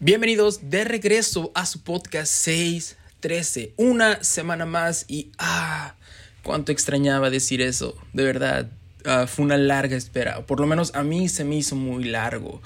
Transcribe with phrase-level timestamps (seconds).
[0.00, 3.74] Bienvenidos de regreso a su podcast 613.
[3.76, 5.96] Una semana más y ah,
[6.44, 7.96] cuánto extrañaba decir eso.
[8.12, 8.70] De verdad,
[9.10, 10.44] Ah, fue una larga espera.
[10.44, 12.60] Por lo menos a mí se me hizo muy largo.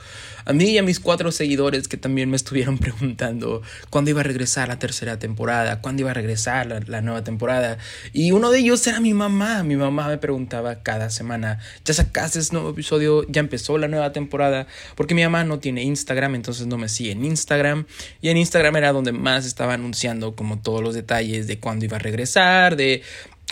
[0.44, 4.24] A mí y a mis cuatro seguidores que también me estuvieron preguntando cuándo iba a
[4.24, 7.78] regresar la tercera temporada, cuándo iba a regresar la, la, nueva temporada.
[8.12, 9.62] Y uno de ellos era mi mamá.
[9.62, 13.24] Mi mamá me preguntaba cada semana, ¿ya sacaste ese nuevo episodio?
[13.28, 14.66] ¿Ya empezó la nueva temporada?
[14.96, 17.86] Porque mi mamá no tiene Instagram, entonces no me sigue en Instagram.
[18.20, 21.98] Y en Instagram era donde más estaba anunciando como todos los detalles de cuándo iba
[21.98, 23.02] a regresar, de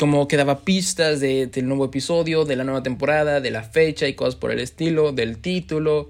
[0.00, 4.08] como que daba pistas de, del nuevo episodio, de la nueva temporada, de la fecha
[4.08, 6.08] y cosas por el estilo, del título.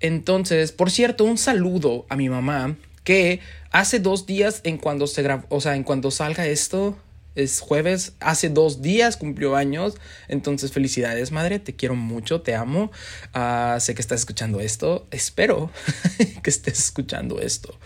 [0.00, 3.38] Entonces, por cierto, un saludo a mi mamá que
[3.70, 6.98] hace dos días en cuando se grabó, o sea, en cuando salga esto,
[7.36, 9.94] es jueves, hace dos días cumplió años,
[10.26, 12.90] entonces felicidades madre, te quiero mucho, te amo,
[13.32, 15.70] uh, sé que estás escuchando esto, espero
[16.42, 17.78] que estés escuchando esto.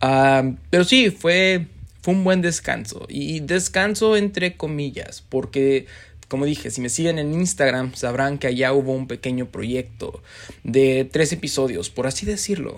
[0.00, 1.66] Uh, pero sí, fue
[2.04, 3.06] fue un buen descanso.
[3.08, 5.86] Y descanso entre comillas, porque
[6.28, 10.22] como dije, si me siguen en Instagram sabrán que allá hubo un pequeño proyecto
[10.64, 12.76] de tres episodios, por así decirlo.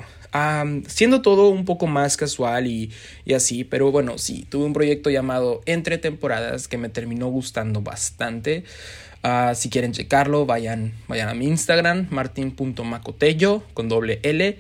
[0.86, 2.92] siendo todo un poco más casual y,
[3.24, 7.80] y, así, pero bueno, sí, tuve un proyecto llamado Entre temporadas que me terminó gustando
[7.80, 8.62] bastante.
[9.24, 14.56] Uh, si quieren checarlo, vayan, vayan a mi Instagram, martin.macotello con doble L.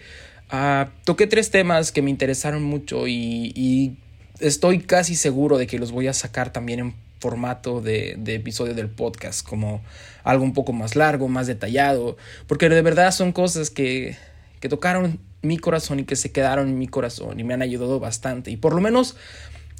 [0.52, 3.96] Uh, toqué tres temas que me interesaron mucho y
[4.40, 8.88] estoy casi seguro de que los voy a sacar también en formato de, episodio del
[8.88, 9.82] podcast, como
[10.24, 14.16] algo un poco más largo, más detallado, porque de verdad son cosas que,
[14.60, 18.00] que tocaron mi corazón y que se quedaron en mi corazón y me han ayudado
[18.00, 18.50] bastante.
[18.50, 19.16] Y por lo menos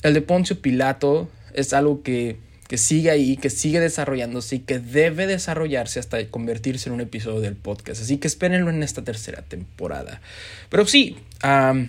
[0.02, 4.78] el de Poncio Pilato es algo que, que sigue ahí, que sigue desarrollándose y que
[4.78, 8.02] debe desarrollarse hasta convertirse en un episodio del podcast.
[8.02, 10.20] Así que espérenlo en esta tercera temporada.
[10.68, 11.88] Pero sí, um,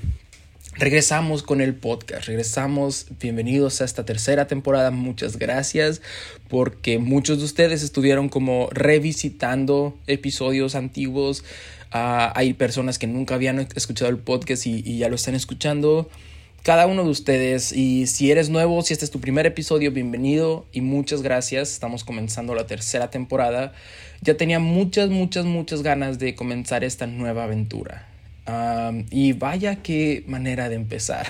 [0.79, 6.03] Regresamos con el podcast, regresamos, bienvenidos a esta tercera temporada, muchas gracias
[6.49, 11.43] porque muchos de ustedes estuvieron como revisitando episodios antiguos,
[11.95, 16.11] uh, hay personas que nunca habían escuchado el podcast y, y ya lo están escuchando,
[16.61, 17.71] cada uno de ustedes.
[17.73, 22.03] Y si eres nuevo, si este es tu primer episodio, bienvenido y muchas gracias, estamos
[22.03, 23.73] comenzando la tercera temporada,
[24.21, 28.06] ya tenía muchas, muchas, muchas ganas de comenzar esta nueva aventura
[29.09, 31.27] y vaya qué manera de empezar.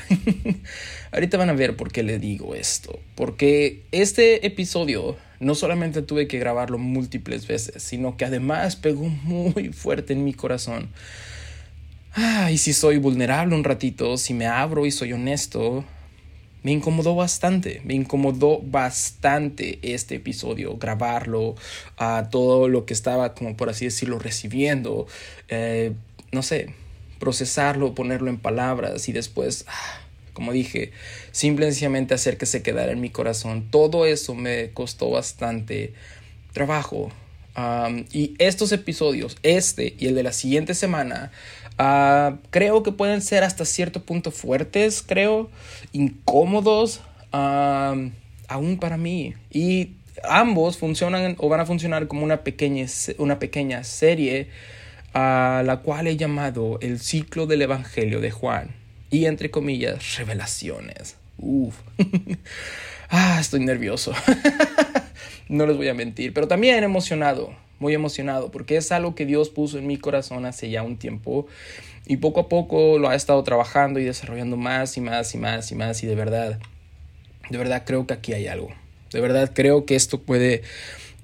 [1.12, 3.00] Ahorita van a ver por qué le digo esto.
[3.16, 9.70] Porque este episodio no solamente tuve que grabarlo múltiples veces, sino que además pegó muy
[9.74, 10.90] fuerte en mi corazón.
[12.14, 15.86] Ah, y si soy vulnerable un ratito, si me abro y soy honesto,
[16.64, 21.56] me incomodó bastante, me incomodó bastante este episodio, grabarlo,
[21.98, 25.08] a todo lo que estaba, como por así decirlo, recibiendo,
[25.50, 25.94] eh,
[26.32, 26.74] no sé,
[27.20, 30.00] procesarlo, ponerlo en palabras y después, ah,
[30.34, 30.92] como dije,
[31.32, 33.68] simplemente hacer que se quedara en mi corazón.
[33.72, 35.94] Todo eso me costó bastante
[36.54, 37.12] trabajo.
[38.12, 41.32] y estos episodios, este y el de la siguiente semana,
[41.80, 45.50] uh, creo que pueden ser hasta cierto punto fuertes, creo,
[45.92, 47.02] incómodos,
[47.32, 49.34] aún para mí.
[49.52, 52.86] Y ambos funcionan o van a funcionar como una pequeña,
[53.18, 54.50] una pequeña serie
[55.20, 58.76] a la cual he llamado el ciclo del Evangelio de Juan
[59.10, 61.16] y entre comillas revelaciones.
[61.40, 61.76] Uf.
[63.10, 64.14] ah, estoy nervioso.
[65.50, 69.50] no les voy a mentir, pero también emocionado, muy emocionado, porque es algo que Dios
[69.50, 71.48] puso en mi corazón hace ya un tiempo
[72.06, 75.72] y poco a poco lo ha estado trabajando y desarrollando más y más y más
[75.72, 76.60] y más y de verdad,
[77.50, 78.70] de verdad creo que aquí hay algo.
[79.12, 80.62] De verdad creo que esto puede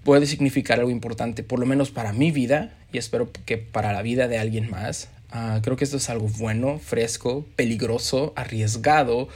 [0.03, 4.01] puede significar algo importante, por lo menos para mi vida y espero que para la
[4.01, 5.09] vida de alguien más.
[5.33, 9.29] Uh, creo que esto es algo bueno, fresco, peligroso, arriesgado.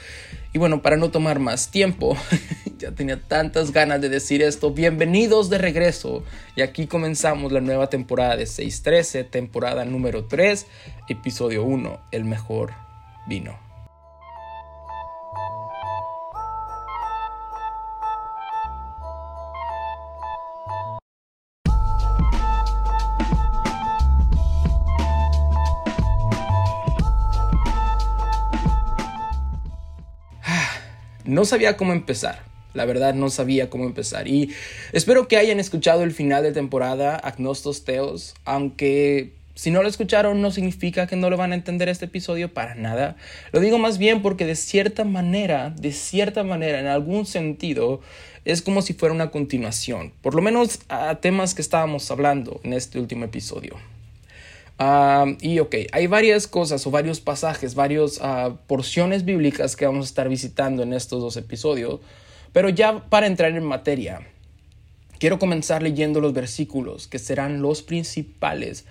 [0.53, 2.16] Y bueno, para no tomar más tiempo,
[2.77, 4.72] ya tenía tantas ganas de decir esto.
[4.72, 6.23] Bienvenidos de regreso.
[6.56, 10.67] Y aquí comenzamos la nueva temporada de 613, temporada número 3,
[11.09, 12.73] episodio 1, el mejor
[13.27, 13.66] vino.
[31.27, 32.44] No sabía cómo empezar.
[32.74, 34.27] La verdad no sabía cómo empezar.
[34.27, 34.51] Y
[34.94, 40.39] espero que hayan escuchado el final de temporada, Agnostos Teos, aunque si no lo escucharon
[40.39, 43.15] no significa que no lo van a entender este episodio para nada.
[43.51, 48.01] Lo digo más bien porque de cierta manera, de cierta manera, en algún sentido,
[48.45, 52.74] es como si fuera una continuación, por lo menos a temas que estábamos hablando en
[52.74, 53.75] este último episodio.
[55.41, 60.09] Y ok, hay varias cosas o varios pasajes, varias ah, porciones bíblicas que vamos a
[60.09, 62.00] estar visitando en estos dos episodios,
[62.53, 64.21] pero ya para entrar en materia,
[65.19, 68.85] quiero comenzar leyendo los versículos que serán los principales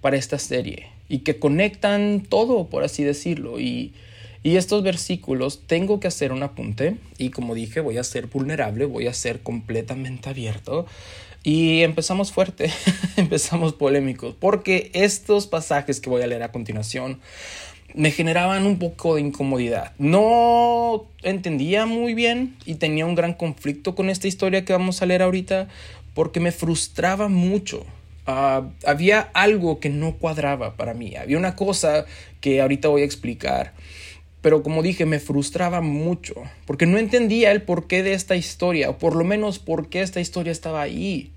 [0.00, 3.58] para esta serie y que conectan todo, por así decirlo.
[3.58, 3.94] Y,
[4.44, 8.84] y estos versículos tengo que hacer un apunte y como dije, voy a ser vulnerable,
[8.84, 10.86] voy a ser completamente abierto.
[11.44, 12.70] Y empezamos fuerte,
[13.16, 17.20] empezamos polémicos, porque estos pasajes que voy a leer a continuación
[17.94, 19.92] me generaban un poco de incomodidad.
[19.98, 25.06] No entendía muy bien y tenía un gran conflicto con esta historia que vamos a
[25.06, 25.68] leer ahorita
[26.14, 27.84] porque me frustraba mucho.
[28.26, 32.06] Ah, había algo que no cuadraba para mí, había una cosa
[32.40, 33.72] que ahorita voy a explicar.
[34.42, 36.34] Pero como dije, me frustraba mucho,
[36.66, 40.20] porque no entendía el porqué de esta historia, o por lo menos por qué esta
[40.20, 41.30] historia estaba ahí,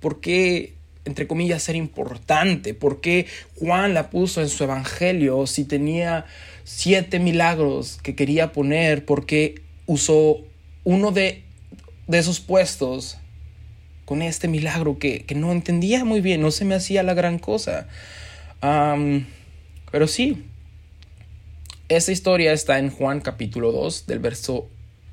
[0.00, 0.74] por qué,
[1.04, 3.26] entre comillas, ser importante, por qué
[3.58, 6.24] Juan la puso en su evangelio si tenía
[6.64, 10.38] siete milagros que quería poner, por qué usó
[10.82, 11.44] uno de,
[12.06, 13.18] de esos puestos
[14.06, 17.38] con este milagro que, que, no entendía muy bien, no se me hacía la gran
[17.38, 17.86] cosa.
[18.60, 20.44] pero sí,
[21.88, 24.68] esa historia está en Juan capítulo 2, del verso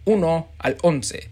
[0.05, 1.29] 1 al 11.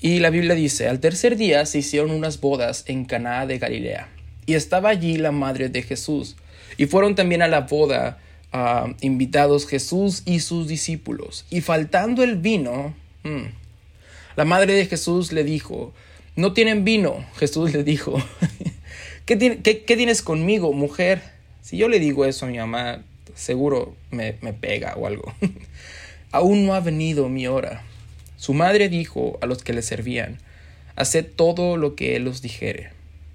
[0.00, 4.08] Y la Biblia dice, al tercer día se hicieron unas bodas en Caná de Galilea,
[4.46, 6.36] y estaba allí la madre de Jesús,
[6.76, 8.18] y fueron también a la boda
[8.52, 11.44] uh, invitados Jesús y sus discípulos.
[11.50, 12.94] Y faltando el vino,
[13.24, 13.46] hmm,
[14.36, 15.92] la madre de Jesús le dijo,
[16.36, 17.24] no tienen vino.
[17.38, 18.22] Jesús le dijo,
[19.26, 21.20] ¿Qué, qué, tienes conmigo, mujer?
[21.60, 23.02] Si yo le digo eso a mi mamá,
[23.36, 25.32] seguro me, me pega o algo.
[26.32, 27.84] Aún no ha venido mi hora.
[28.36, 30.38] Su madre dijo a los que le servían,
[30.96, 32.90] Haced todo lo que él os dijere.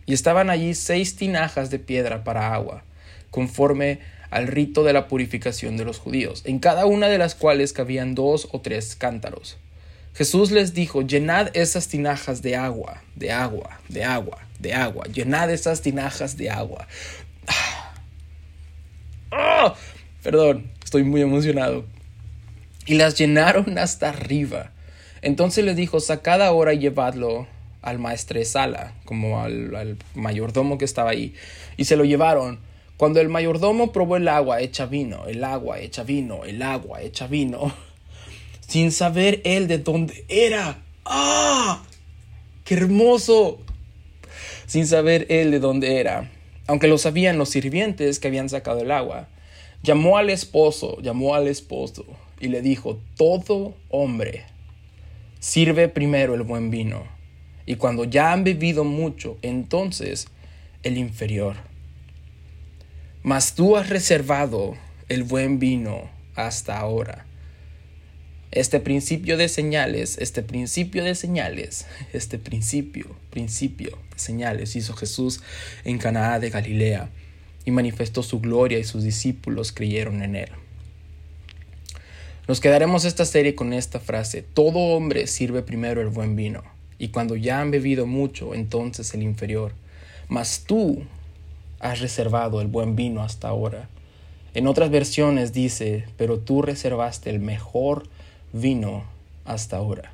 [0.05, 2.83] Y estaban allí seis tinajas de piedra para agua,
[3.29, 3.99] conforme
[4.31, 8.15] al rito de la purificación de los judíos, en cada una de las cuales cabían
[8.15, 9.57] dos o tres cántaros.
[10.13, 15.49] Jesús les dijo, llenad esas tinajas de agua, de agua, de agua, de agua, llenad
[15.51, 16.87] esas tinajas de agua.
[19.31, 19.75] ¡Ah!
[20.23, 21.85] Perdón, estoy muy emocionado.
[22.85, 24.71] Y las llenaron hasta arriba.
[25.21, 27.47] Entonces les dijo, sacad ahora y llevadlo
[27.81, 31.33] al maestresala, como al, al mayordomo que estaba ahí.
[31.77, 32.59] Y se lo llevaron.
[32.97, 37.25] Cuando el mayordomo probó el agua hecha vino, el agua hecha vino, el agua hecha
[37.25, 37.73] vino,
[38.67, 40.83] sin saber él de dónde era.
[41.05, 41.83] ¡Ah!
[42.63, 43.59] ¡Qué hermoso!
[44.67, 46.29] Sin saber él de dónde era,
[46.67, 49.27] aunque lo sabían los sirvientes que habían sacado el agua.
[49.83, 52.05] Llamó al esposo, llamó al esposo
[52.39, 54.45] y le dijo, todo hombre
[55.39, 57.03] sirve primero el buen vino,
[57.65, 60.27] y cuando ya han bebido mucho, entonces
[60.83, 61.55] el inferior.
[63.23, 64.75] Mas tú has reservado
[65.09, 67.25] el buen vino hasta ahora.
[68.51, 75.41] Este principio de señales, este principio de señales, este principio, principio de señales hizo Jesús
[75.85, 77.09] en Canaá de Galilea
[77.65, 80.49] y manifestó su gloria y sus discípulos creyeron en él.
[82.47, 86.63] Nos quedaremos esta serie con esta frase, todo hombre sirve primero el buen vino,
[86.97, 89.73] y cuando ya han bebido mucho, entonces el inferior.
[90.27, 91.03] Mas tú
[91.79, 93.89] has reservado el buen vino hasta ahora.
[94.53, 98.07] En otras versiones dice, pero tú reservaste el mejor
[98.53, 99.03] vino
[99.45, 100.13] hasta ahora.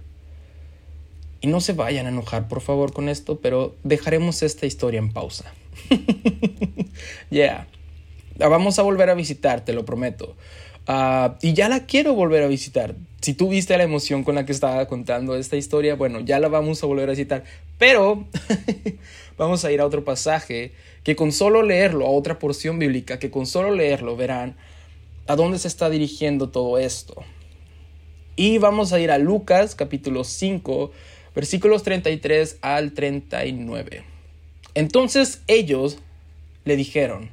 [1.41, 5.11] Y no se vayan a enojar, por favor, con esto, pero dejaremos esta historia en
[5.11, 5.53] pausa.
[7.29, 7.67] Ya.
[8.37, 10.35] La vamos a volver a visitar, te lo prometo.
[10.85, 12.95] Ah, y ya la quiero volver a visitar.
[13.21, 16.47] Si tú viste la emoción con la que estaba contando esta historia, bueno, ya la
[16.47, 17.43] vamos a volver a visitar.
[17.77, 18.25] Pero
[19.37, 20.71] vamos a ir a otro pasaje
[21.03, 24.55] que con solo leerlo, a otra porción bíblica, que con solo leerlo verán
[25.25, 27.23] a dónde se está dirigiendo todo esto.
[28.35, 30.91] Y vamos a ir a Lucas capítulo 5,
[31.35, 34.16] versículos 33 al 39.
[34.77, 35.97] Entonces ellos
[36.63, 37.31] le dijeron,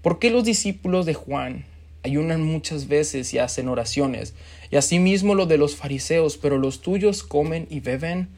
[0.00, 1.64] ¿por qué los discípulos de Juan
[2.04, 4.34] ayunan muchas veces y hacen oraciones,
[4.70, 8.28] y asimismo lo de los fariseos, pero los tuyos comen y beben?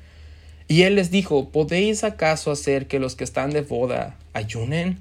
[0.69, 5.01] Y él les dijo, ¿podéis acaso hacer que los que están de boda ayunen?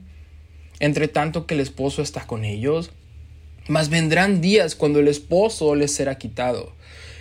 [0.82, 2.92] Entre tanto que el esposo está con ellos.
[3.70, 6.74] Mas vendrán días cuando el esposo les será quitado.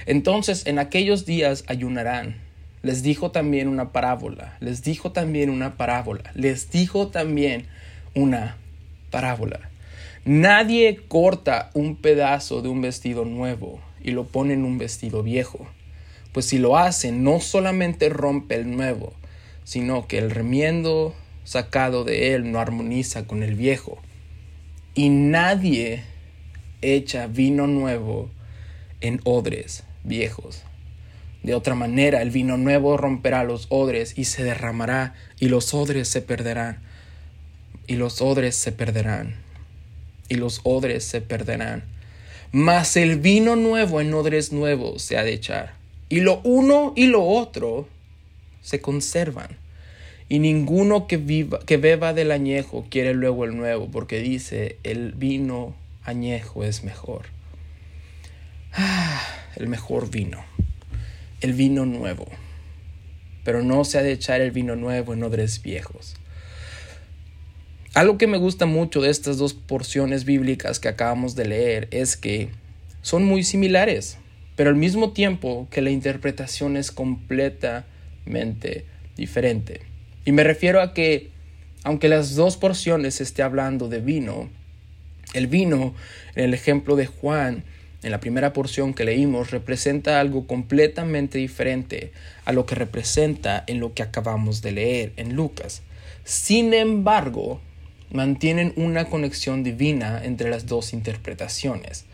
[0.07, 2.41] Entonces en aquellos días ayunarán.
[2.83, 7.67] Les dijo también una parábola, les dijo también una parábola, les dijo también
[8.15, 8.57] una
[9.11, 9.71] parábola.
[10.25, 15.67] Nadie corta un pedazo de un vestido nuevo y lo pone en un vestido viejo,
[16.33, 19.13] pues si lo hace no solamente rompe el nuevo,
[19.63, 23.99] sino que el remiendo sacado de él no armoniza con el viejo.
[24.95, 26.03] Y nadie
[26.83, 28.29] echa vino nuevo
[29.01, 30.65] en odres viejos.
[31.43, 36.07] De otra manera, el vino nuevo romperá los odres y se derramará, y los odres
[36.07, 36.79] se perderán,
[37.89, 39.35] y los odres se perderán,
[40.29, 41.83] y los odres se perderán.
[42.53, 45.75] Mas el vino nuevo en odres nuevos se ha de echar,
[46.09, 47.89] y lo uno y lo otro
[48.61, 49.59] se conservan.
[50.29, 55.13] Y ninguno que, viva, que beba del añejo quiere luego el nuevo, porque dice, el
[55.13, 57.27] vino añejo es mejor.
[58.73, 59.21] Ah,
[59.57, 60.43] el mejor vino
[61.43, 62.27] el vino nuevo,
[63.45, 66.15] pero no se ha de echar el vino nuevo en odres viejos.
[67.95, 72.17] Algo que me gusta mucho de estas dos porciones bíblicas que acabamos de leer es
[72.17, 72.49] que
[73.03, 74.17] son muy similares,
[74.57, 79.83] pero al mismo tiempo que la interpretación es completamente diferente.
[80.25, 81.31] Y me refiero a que,
[81.83, 84.49] aunque las dos porciones esté hablando de vino,
[85.35, 85.95] el vino,
[86.37, 87.65] en el ejemplo de Juan,
[88.03, 92.13] en la primera porción que leímos representa algo completamente diferente
[92.45, 95.83] a lo que representa en lo que acabamos de leer en Lucas.
[96.25, 97.61] Sin embargo,
[98.11, 102.05] mantienen una conexión divina entre las dos interpretaciones.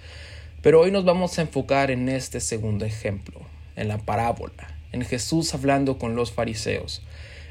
[0.62, 3.40] Pero hoy nos vamos a enfocar en este segundo ejemplo,
[3.76, 7.02] en la parábola, en Jesús hablando con los fariseos.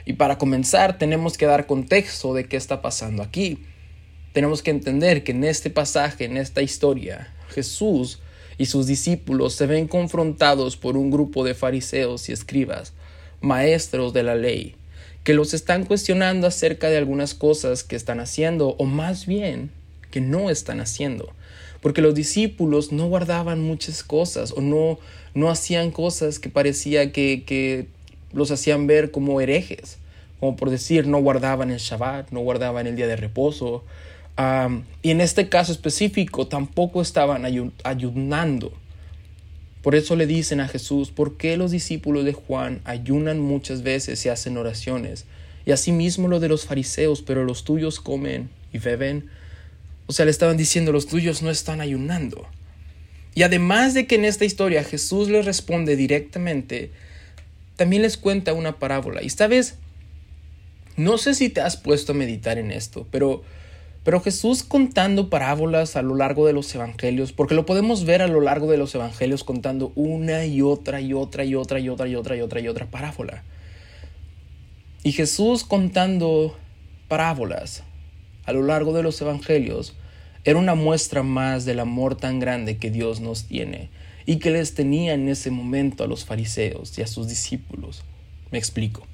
[0.05, 3.63] Y para comenzar tenemos que dar contexto de qué está pasando aquí.
[4.33, 8.21] Tenemos que entender que en este pasaje, en esta historia, Jesús
[8.57, 12.93] y sus discípulos se ven confrontados por un grupo de fariseos y escribas,
[13.41, 14.75] maestros de la ley,
[15.23, 19.71] que los están cuestionando acerca de algunas cosas que están haciendo o más bien
[20.09, 21.33] que no están haciendo.
[21.81, 24.99] Porque los discípulos no guardaban muchas cosas o no,
[25.35, 27.87] no hacían cosas que parecía que, que
[28.33, 29.97] los hacían ver como herejes.
[30.39, 33.83] Como por decir, no guardaban el Shabbat, no guardaban el día de reposo,
[35.01, 37.45] y en este caso específico tampoco estaban
[37.83, 38.71] ayunando.
[39.81, 44.25] Por eso le dicen a Jesús, ¿por qué los discípulos de Juan ayunan muchas veces
[44.25, 45.25] y hacen oraciones?
[45.65, 49.29] Y asimismo lo de los fariseos, pero los tuyos comen y beben.
[50.05, 52.47] O sea, le estaban diciendo, los tuyos no están ayunando.
[53.33, 56.91] Y además de que en esta historia Jesús les responde directamente,
[57.75, 59.23] también les cuenta una parábola.
[59.23, 59.75] Y esta vez,
[60.95, 63.43] no sé si te has puesto a meditar en esto, pero
[64.07, 68.29] pero Jesús contando parábolas a lo largo de los evangelios, porque lo podemos ver a
[68.29, 72.07] lo largo de los evangelios contando una y otra y otra y otra y otra
[72.07, 73.43] y otra y otra y otra parábola.
[75.03, 76.57] Y Jesús contando
[77.09, 77.83] parábolas
[78.45, 79.93] a lo largo de los evangelios
[80.45, 83.89] era una muestra más del amor tan grande que Dios nos tiene
[84.25, 88.05] y que les tenía en ese momento a los fariseos y a sus discípulos.
[88.51, 89.05] Me explico.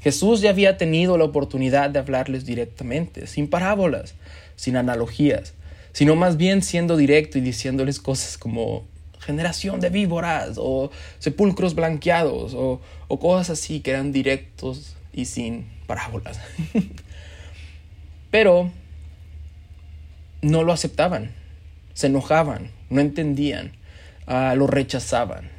[0.00, 4.14] Jesús ya había tenido la oportunidad de hablarles directamente, sin parábolas,
[4.56, 5.54] sin analogías,
[5.92, 8.84] sino más bien siendo directo y diciéndoles cosas como
[9.18, 12.80] generación de víboras o sepulcros blanqueados o,
[13.18, 16.40] cosas así que eran directos y sin parábolas.
[18.30, 18.70] Pero
[20.40, 21.32] no lo aceptaban,
[21.92, 23.72] se enojaban, no entendían,
[24.26, 25.50] ah, lo rechazaban.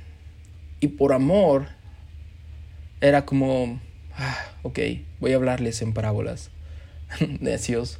[0.79, 1.67] Y por amor
[3.01, 3.79] era como
[4.17, 4.79] ah, ok,
[5.19, 6.49] voy a hablarles en parábolas.
[7.39, 7.99] Necios.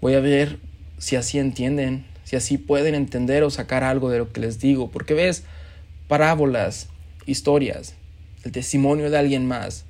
[0.00, 0.58] Voy a ver
[0.98, 4.90] si así entienden, si así pueden entender o sacar algo de lo que les digo.
[4.90, 5.44] Porque ves,
[6.08, 6.88] parábolas,
[7.26, 7.94] historias,
[8.44, 9.84] el testimonio de alguien más,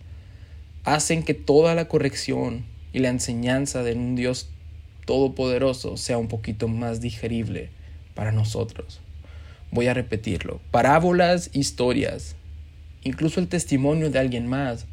[0.84, 4.50] hacen que toda la corrección y la enseñanza de un Dios
[5.06, 7.70] todopoderoso sea un poquito más digerible
[8.14, 9.00] para nosotros.
[9.70, 10.60] Voy a repetirlo.
[10.70, 12.36] Parábolas, historias,
[13.02, 14.86] incluso el testimonio de alguien más,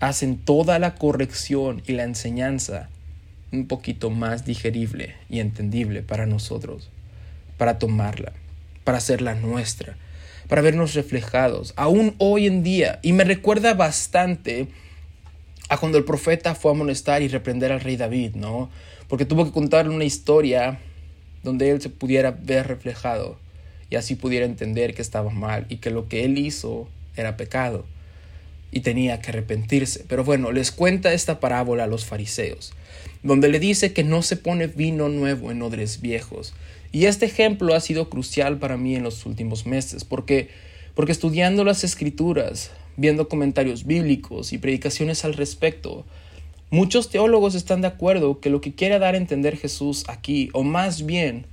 [0.00, 2.88] hacen toda la corrección y la enseñanza
[3.52, 6.90] un poquito más digerible y entendible para nosotros,
[7.56, 8.32] para tomarla,
[8.84, 9.96] para hacerla nuestra,
[10.48, 12.98] para vernos reflejados, aún hoy en día.
[13.02, 14.68] Y me recuerda bastante
[15.68, 18.70] a cuando el profeta fue a amonestar y reprender al rey David, ¿no?
[19.08, 20.78] Porque tuvo que contarle una historia
[21.42, 23.38] donde él se pudiera ver reflejado
[23.88, 27.86] y así pudiera entender que estaba mal y que lo que él hizo era pecado
[28.70, 30.04] y tenía que arrepentirse.
[30.08, 32.72] Pero bueno, les cuenta esta parábola a los fariseos,
[33.22, 36.54] donde le dice que no se pone vino nuevo en odres viejos.
[36.92, 40.48] Y este ejemplo ha sido crucial para mí en los últimos meses, porque,
[40.94, 46.04] porque estudiando las escrituras, viendo comentarios bíblicos y predicaciones al respecto,
[46.70, 50.62] muchos teólogos están de acuerdo que lo que quiere dar a entender Jesús aquí, o
[50.62, 51.46] más bien,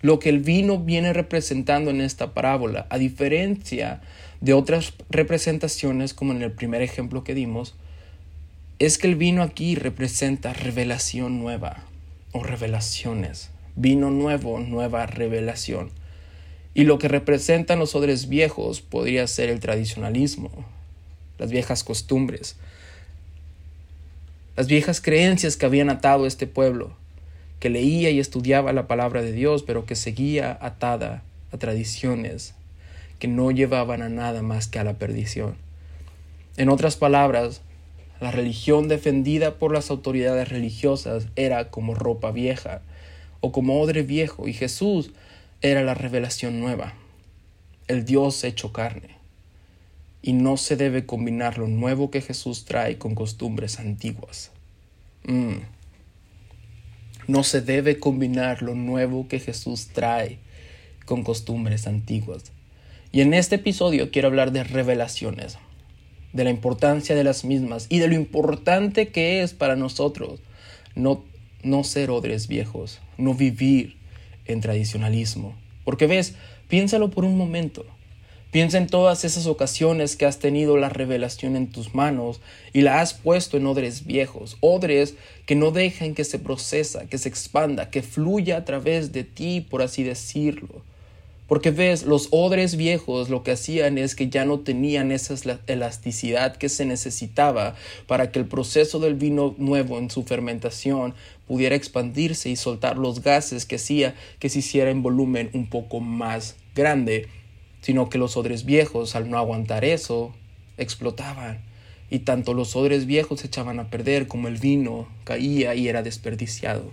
[0.00, 4.00] lo que el vino viene representando en esta parábola, a diferencia
[4.40, 7.74] de otras representaciones como en el primer ejemplo que dimos,
[8.78, 11.84] es que el vino aquí representa revelación nueva
[12.32, 13.50] o revelaciones.
[13.74, 15.90] Vino nuevo, nueva revelación.
[16.74, 20.50] Y lo que representan los odres viejos podría ser el tradicionalismo,
[21.38, 22.56] las viejas costumbres,
[24.56, 26.92] las viejas creencias que habían atado este pueblo,
[27.60, 31.22] que leía y estudiaba la palabra de Dios, pero que seguía atada
[31.52, 32.54] a tradiciones
[33.18, 35.56] que no llevaban a nada más que a la perdición.
[36.56, 37.62] En otras palabras,
[38.20, 42.82] la religión defendida por las autoridades religiosas era como ropa vieja
[43.40, 45.12] o como odre viejo, y Jesús
[45.60, 46.94] era la revelación nueva,
[47.86, 49.16] el Dios hecho carne.
[50.20, 54.50] Y no se debe combinar lo nuevo que Jesús trae con costumbres antiguas.
[55.24, 55.58] Mm.
[57.28, 60.38] No se debe combinar lo nuevo que Jesús trae
[61.04, 62.52] con costumbres antiguas.
[63.12, 65.58] Y en este episodio quiero hablar de revelaciones,
[66.32, 70.40] de la importancia de las mismas y de lo importante que es para nosotros
[70.94, 71.22] no,
[71.62, 73.96] no ser odres viejos, no vivir
[74.46, 75.54] en tradicionalismo.
[75.84, 76.34] Porque ves,
[76.68, 77.84] piénsalo por un momento.
[78.50, 82.40] Piensa en todas esas ocasiones que has tenido la revelación en tus manos
[82.72, 87.18] y la has puesto en odres viejos, odres que no dejan que se procesa, que
[87.18, 90.82] se expanda, que fluya a través de ti, por así decirlo.
[91.46, 95.34] Porque ves, los odres viejos lo que hacían es que ya no tenían esa
[95.66, 97.74] elasticidad que se necesitaba
[98.06, 101.14] para que el proceso del vino nuevo en su fermentación
[101.46, 106.00] pudiera expandirse y soltar los gases que hacía que se hiciera en volumen un poco
[106.00, 107.28] más grande,
[107.80, 110.34] sino que los odres viejos, al no aguantar eso,
[110.76, 111.60] explotaban.
[112.10, 116.02] Y tanto los odres viejos se echaban a perder como el vino caía y era
[116.02, 116.90] desperdiciado.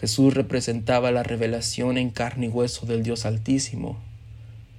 [0.00, 3.98] Jesús representaba la revelación en carne y hueso del Dios Altísimo,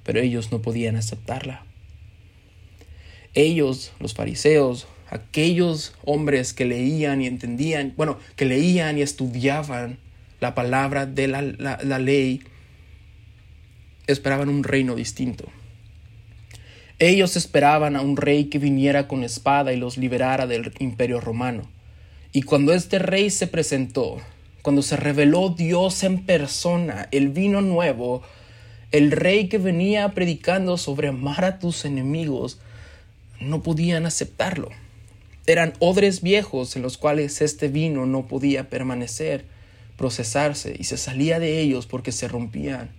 [0.03, 1.65] pero ellos no podían aceptarla.
[3.33, 9.97] Ellos, los fariseos, aquellos hombres que leían y entendían, bueno, que leían y estudiaban
[10.39, 12.41] la palabra de la, la ley,
[14.07, 15.45] esperaban un reino distinto.
[16.99, 21.69] Ellos esperaban a un rey que viniera con espada y los liberara del imperio romano.
[22.31, 24.21] Y cuando este rey se presentó,
[24.61, 28.23] cuando se reveló Dios en persona, el vino nuevo,
[28.91, 32.59] el rey que venía predicando sobre amar a tus enemigos,
[33.39, 34.69] no podían aceptarlo.
[35.47, 39.45] Eran odres viejos en los cuales este vino no podía permanecer,
[39.97, 42.89] procesarse y se salía de ellos porque se rompían.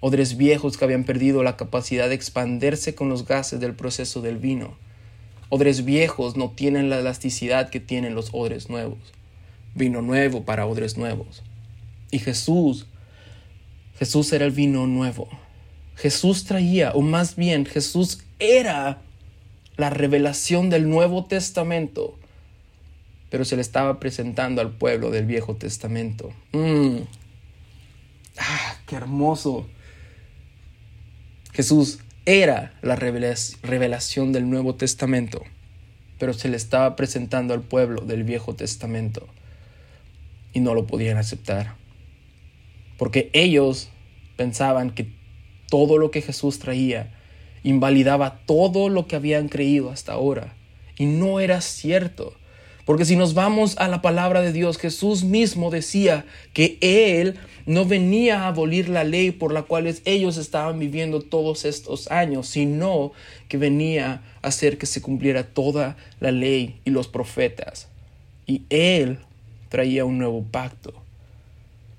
[0.00, 4.38] Odres viejos que habían perdido la capacidad de expandirse con los gases del proceso del
[4.38, 4.76] vino.
[5.50, 8.98] Odres viejos no tienen la elasticidad que tienen los odres nuevos
[9.74, 11.42] vino nuevo para odres nuevos.
[12.10, 12.86] Y Jesús,
[13.98, 15.28] Jesús era el vino nuevo.
[15.96, 19.02] Jesús traía, o más bien Jesús era
[19.76, 22.18] la revelación del Nuevo Testamento,
[23.28, 26.32] pero se le estaba presentando al pueblo del Viejo Testamento.
[26.52, 26.98] Mm.
[28.38, 29.66] ¡Ah, qué hermoso!
[31.52, 35.42] Jesús era la revelación del Nuevo Testamento,
[36.18, 39.26] pero se le estaba presentando al pueblo del Viejo Testamento
[40.52, 41.74] y no lo podían aceptar.
[42.98, 43.88] Porque ellos
[44.36, 45.12] pensaban que
[45.68, 47.12] todo lo que Jesús traía
[47.62, 50.54] invalidaba todo lo que habían creído hasta ahora.
[50.96, 52.34] Y no era cierto.
[52.84, 57.84] Porque si nos vamos a la palabra de Dios, Jesús mismo decía que Él no
[57.84, 63.12] venía a abolir la ley por la cual ellos estaban viviendo todos estos años, sino
[63.48, 67.88] que venía a hacer que se cumpliera toda la ley y los profetas.
[68.46, 69.18] Y Él
[69.68, 70.94] traía un nuevo pacto.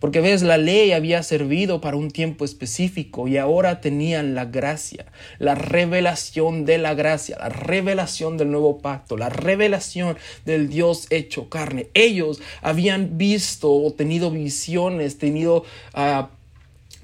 [0.01, 5.05] Porque ves, la ley había servido para un tiempo específico y ahora tenían la gracia,
[5.37, 11.49] la revelación de la gracia, la revelación del nuevo pacto, la revelación del Dios hecho
[11.49, 11.89] carne.
[11.93, 16.31] Ellos habían visto o tenido visiones, tenido ah,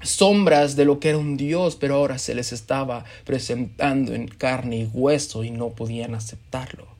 [0.02, 4.78] sombras de lo que era un Dios, pero ahora se les estaba presentando en carne
[4.78, 6.98] y hueso y no podían aceptarlo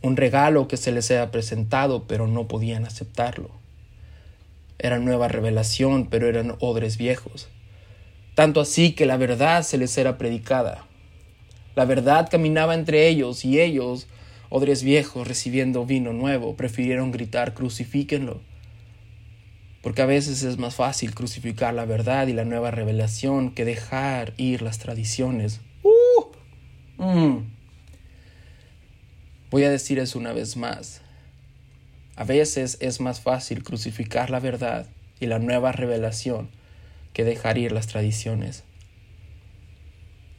[0.00, 3.57] un regalo que se les era presentado, pero no podían aceptarlo.
[4.78, 7.48] Era nueva revelación, pero eran odres viejos.
[8.34, 10.86] Tanto así que la verdad se les era predicada.
[11.74, 14.06] La verdad caminaba entre ellos y ellos,
[14.48, 18.40] odres viejos recibiendo vino nuevo, prefirieron gritar crucifíquenlo.
[19.82, 24.34] Porque a veces es más fácil crucificar la verdad y la nueva revelación que dejar
[24.36, 25.60] ir las tradiciones.
[25.82, 27.02] ¡Uh!
[27.02, 27.44] Mm.
[29.50, 31.00] Voy a decir eso una vez más.
[32.18, 34.86] A veces es más fácil crucificar la verdad
[35.20, 36.48] y la nueva revelación
[37.12, 38.64] que dejar ir las tradiciones.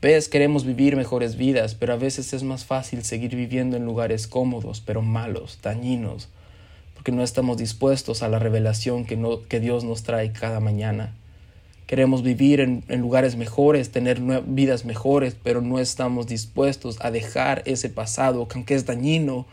[0.01, 4.27] Ves, queremos vivir mejores vidas, pero a veces es más fácil seguir viviendo en lugares
[4.27, 6.27] cómodos, pero malos, dañinos,
[6.95, 11.15] porque no estamos dispuestos a la revelación que, Dios nos trae cada mañana.
[11.87, 17.63] Queremos vivir en, en lugares mejores, tener vidas mejores, pero no estamos dispuestos a dejar
[17.65, 19.45] ese pasado que aunque es dañino,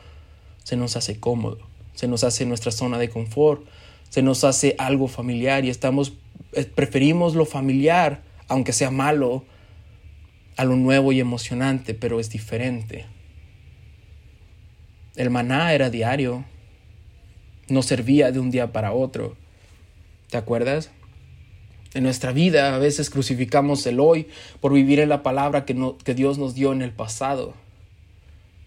[0.64, 1.58] se nos hace cómodo,
[1.96, 3.66] se nos hace nuestra zona de confort,
[4.09, 6.12] se nos hace algo familiar y estamos
[6.52, 9.44] eh, preferimos lo familiar, aunque sea malo,
[10.56, 13.06] a lo nuevo y emocionante, pero es diferente.
[15.16, 16.44] El maná era diario,
[17.68, 19.37] no servía de un día para otro.
[20.30, 20.90] ¿Te acuerdas?
[21.94, 24.28] En nuestra vida a veces crucificamos el hoy
[24.61, 27.54] por vivir en la palabra que, que Dios nos dio en el pasado.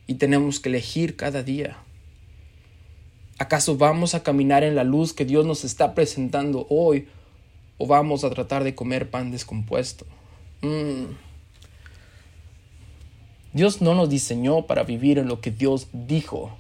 [0.08, 1.78] Y tenemos que elegir cada día.
[3.40, 7.08] ¿Acaso vamos a caminar en la luz que Dios nos está presentando hoy
[7.78, 10.06] o vamos a tratar de comer pan descompuesto?
[10.62, 11.06] Mm.
[13.54, 16.52] Dios no nos diseñó para vivir en lo que Dios dijo.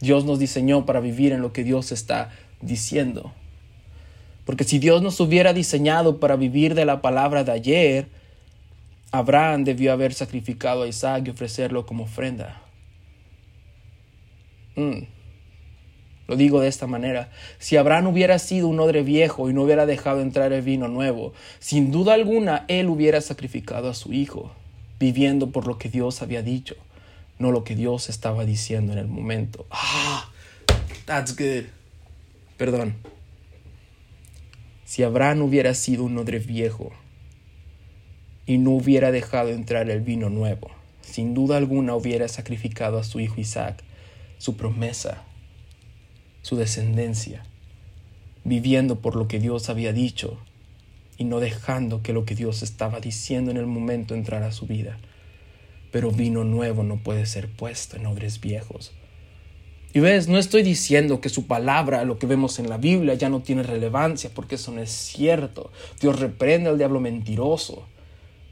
[0.00, 3.32] Dios nos diseñó para vivir en lo que Dios está diciendo.
[4.44, 8.08] Porque si Dios nos hubiera diseñado para vivir de la palabra de ayer,
[9.12, 12.60] Abraham debió haber sacrificado a Isaac y ofrecerlo como ofrenda.
[14.74, 15.13] Mm.
[16.26, 17.30] Lo digo de esta manera.
[17.58, 21.34] Si Abraham hubiera sido un odre viejo y no hubiera dejado entrar el vino nuevo,
[21.58, 24.52] sin duda alguna él hubiera sacrificado a su hijo
[24.98, 26.76] viviendo por lo que Dios había dicho,
[27.38, 29.66] no lo que Dios estaba diciendo en el momento.
[29.70, 30.30] Ah,
[31.04, 31.64] that's good.
[32.56, 32.94] Perdón.
[34.84, 36.92] Si Abraham hubiera sido un odre viejo
[38.46, 43.20] y no hubiera dejado entrar el vino nuevo, sin duda alguna hubiera sacrificado a su
[43.20, 43.82] hijo Isaac,
[44.38, 45.22] su promesa,
[46.44, 47.42] su descendencia,
[48.44, 50.38] viviendo por lo que Dios había dicho
[51.16, 54.66] y no dejando que lo que Dios estaba diciendo en el momento entrara a su
[54.66, 54.98] vida.
[55.90, 58.92] Pero vino nuevo no puede ser puesto en odres viejos.
[59.94, 63.30] Y ves, no estoy diciendo que su palabra, lo que vemos en la Biblia, ya
[63.30, 65.72] no tiene relevancia, porque eso no es cierto.
[65.98, 67.86] Dios reprende al diablo mentiroso.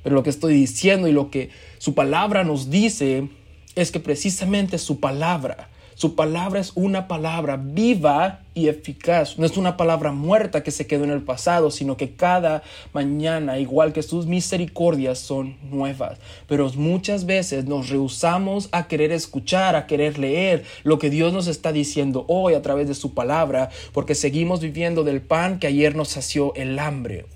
[0.03, 3.29] Pero lo que estoy diciendo y lo que su palabra nos dice
[3.75, 5.69] es que precisamente su palabra
[6.03, 9.39] su palabra es una palabra viva y eficaz.
[9.39, 13.61] No es una palabra muerta que se quedó en el pasado, sino que cada mañana,
[13.61, 16.19] igual que sus misericordias, son nuevas.
[16.49, 21.47] Pero muchas veces nos rehusamos a querer escuchar, a querer leer lo que Dios nos
[21.47, 25.95] está diciendo hoy a través de su palabra, porque seguimos viviendo del pan que ayer
[25.95, 27.27] nos sació el hambre.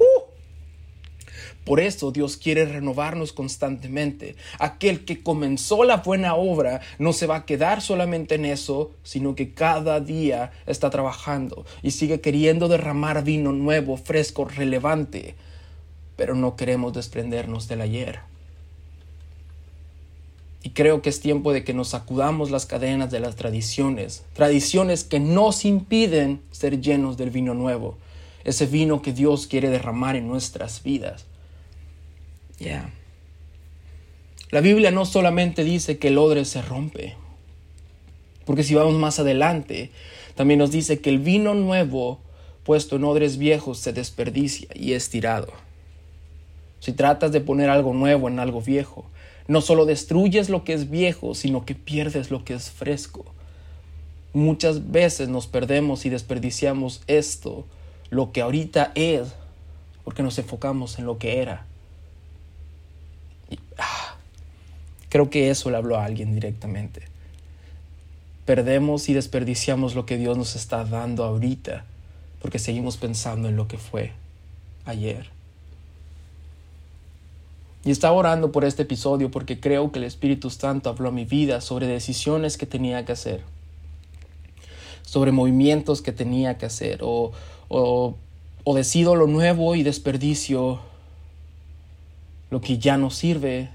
[1.67, 4.37] Por eso Dios quiere renovarnos constantemente.
[4.61, 9.35] Aquel que comenzó la buena obra no se va a quedar solamente en eso, sino
[9.35, 15.35] que cada día está trabajando y sigue queriendo derramar vino nuevo, fresco, relevante.
[16.15, 18.21] Pero no queremos desprendernos del ayer.
[20.63, 25.03] Y creo que es tiempo de que nos sacudamos las cadenas de las tradiciones, tradiciones
[25.03, 27.99] que nos impiden ser llenos del vino nuevo,
[28.45, 31.27] ese vino que Dios quiere derramar en nuestras vidas.
[34.51, 37.17] La Biblia no solamente dice que el odre se rompe,
[38.45, 39.91] porque si vamos más adelante,
[40.37, 42.21] también nos dice que el vino nuevo
[42.65, 45.53] puesto en odres viejos se desperdicia y es tirado.
[46.81, 49.07] Si tratas de poner algo nuevo en algo viejo,
[49.49, 53.25] no solo destruyes lo que es viejo, sino que pierdes lo que es fresco.
[54.33, 57.65] Muchas veces nos perdemos y desperdiciamos esto,
[58.11, 59.29] lo que ahorita es,
[60.05, 61.67] porque nos enfocamos en lo que era.
[63.79, 64.17] Ah,
[65.17, 67.01] creo que eso le habló a alguien directamente.
[68.45, 71.87] Perdemos y desperdiciamos lo que Dios nos está dando ahorita
[72.43, 74.13] porque seguimos pensando en lo que fue
[74.85, 75.31] ayer.
[77.83, 81.25] Y estaba orando por este episodio porque creo que el Espíritu Santo habló a mi
[81.25, 83.41] vida sobre decisiones que tenía que hacer,
[85.01, 87.33] sobre movimientos que tenía que hacer, o,
[87.69, 88.17] o,
[88.65, 90.81] o decido lo nuevo y desperdicio
[92.51, 93.71] lo que ya no sirve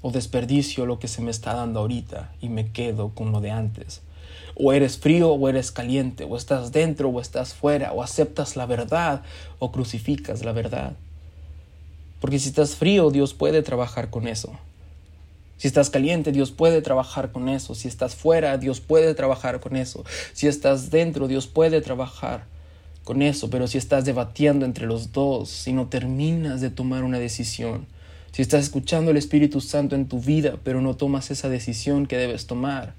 [0.00, 3.50] o desperdicio lo que se me está dando ahorita y me quedo con lo de
[3.50, 4.02] antes.
[4.54, 8.66] O eres frío o eres caliente, o estás dentro o estás fuera, o aceptas la
[8.66, 9.22] verdad
[9.58, 10.94] o crucificas la verdad.
[12.20, 14.58] Porque si estás frío, Dios puede trabajar con eso.
[15.56, 17.74] Si estás caliente, Dios puede trabajar con eso.
[17.74, 20.04] Si estás fuera, Dios puede trabajar con eso.
[20.32, 22.44] Si estás dentro, Dios puede trabajar
[23.02, 27.18] con eso, pero si estás debatiendo entre los dos, si no terminas de tomar una
[27.18, 27.86] decisión,
[28.32, 32.16] si estás escuchando el Espíritu Santo en tu vida, pero no tomas esa decisión que
[32.16, 32.94] debes tomar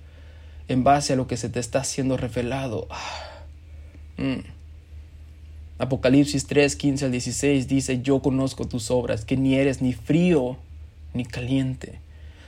[0.67, 2.87] en base a lo que se te está haciendo revelado.
[2.89, 3.43] Ah,
[4.17, 4.59] mm.
[5.79, 10.57] Apocalipsis 3, 15 al 16 dice, yo conozco tus obras, que ni eres ni frío
[11.13, 11.99] ni caliente.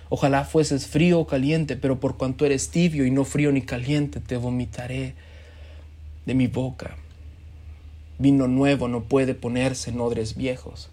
[0.10, 4.20] Ojalá fueses frío o caliente, pero por cuanto eres tibio y no frío ni caliente,
[4.20, 5.16] te vomitaré
[6.26, 6.98] de mi boca.
[8.20, 10.90] Vino nuevo no puede ponerse en odres viejos.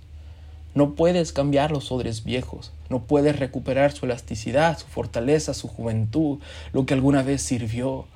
[0.74, 6.38] No puedes cambiar los odres viejos, no puedes recuperar su elasticidad, su fortaleza, su juventud,
[6.72, 8.06] lo que alguna vez sirvió.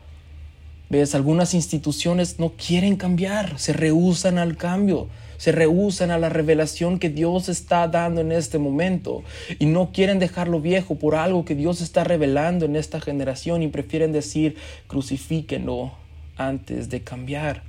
[0.91, 6.99] Ves, algunas instituciones no quieren cambiar, se rehusan al cambio, se rehusan a la revelación
[6.99, 9.25] que Dios está dando en este momento
[9.59, 13.69] y no quieren dejarlo viejo por algo que Dios está revelando en esta generación y
[13.69, 15.93] prefieren decir crucifíquenlo
[16.37, 17.62] antes de cambiar.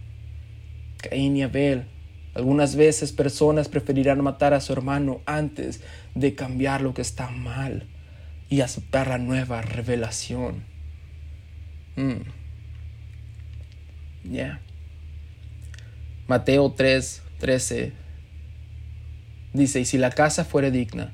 [0.98, 1.86] Caín y Abel.
[2.34, 5.82] Algunas veces personas preferirán matar a su hermano antes
[6.16, 7.88] de cambiar lo que está mal
[8.50, 10.64] y aceptar la nueva revelación.
[11.96, 12.22] Mm.
[14.32, 14.62] Ya.
[16.28, 17.92] Mateo 3, 13
[19.54, 21.14] dice, y si la casa fuere digna,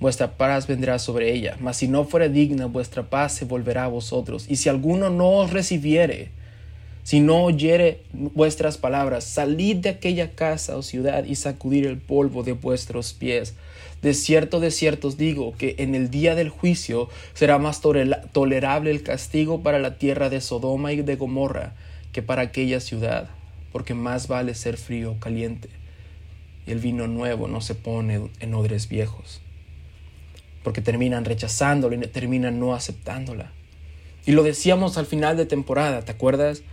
[0.00, 3.88] vuestra paz vendrá sobre ella, mas si no fuere digna, vuestra paz se volverá a
[3.88, 4.46] vosotros.
[4.48, 6.30] Y si alguno no os recibiere,
[7.06, 12.42] si no oyere vuestras palabras, salid de aquella casa o ciudad y sacudir el polvo
[12.42, 13.54] de vuestros pies.
[14.02, 17.80] De cierto, de cierto os digo que en el día del juicio será más
[18.32, 21.74] tolerable el castigo para la tierra de Sodoma y de Gomorra
[22.10, 23.30] que para aquella ciudad,
[23.70, 25.68] porque más vale ser frío o caliente,
[26.66, 29.40] y el vino nuevo no se pone en odres viejos,
[30.64, 33.52] porque terminan rechazándola y terminan no aceptándola.
[34.26, 36.64] Y lo decíamos al final de temporada, ¿te acuerdas?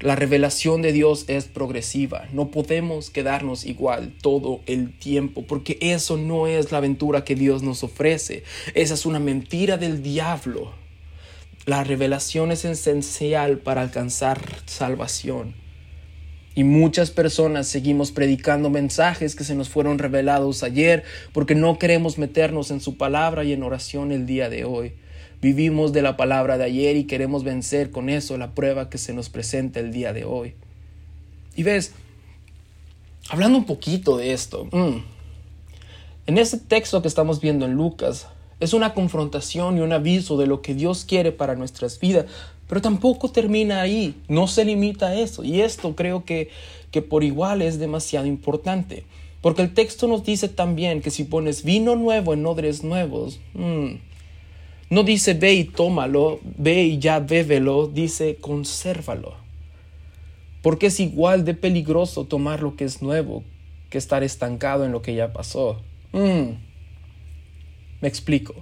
[0.00, 2.28] La revelación de Dios es progresiva.
[2.32, 7.64] No podemos quedarnos igual todo el tiempo, porque eso no es la aventura que Dios
[7.64, 8.44] nos ofrece.
[8.74, 10.72] Esa es una mentira del diablo.
[11.66, 15.54] La revelación es esencial para alcanzar salvación.
[16.54, 22.18] Y muchas personas seguimos predicando mensajes que se nos fueron revelados ayer porque no queremos
[22.18, 24.92] meternos en su palabra y en oración el día de hoy.
[25.40, 29.12] Vivimos de la palabra de ayer y queremos vencer con eso la prueba que se
[29.12, 30.54] nos presenta el día de hoy.
[31.54, 31.92] Y ves,
[33.28, 34.96] hablando un poquito de esto, mm,
[36.26, 38.26] en ese texto que estamos viendo en Lucas,
[38.60, 42.26] es una confrontación y un aviso de lo que Dios quiere para nuestras vidas.
[42.66, 45.44] Pero tampoco termina ahí, no se limita a eso.
[45.44, 46.50] Y esto creo que,
[46.90, 49.04] que por igual es demasiado importante.
[49.40, 54.07] Porque el texto nos dice también que si pones vino nuevo en odres nuevos, mm,
[54.90, 59.34] no dice ve y tómalo, ve y ya bébelo, dice consérvalo.
[60.62, 63.44] Porque es igual de peligroso tomar lo que es nuevo
[63.90, 65.80] que estar estancado en lo que ya pasó.
[66.12, 66.56] Mm.
[68.00, 68.54] Me explico.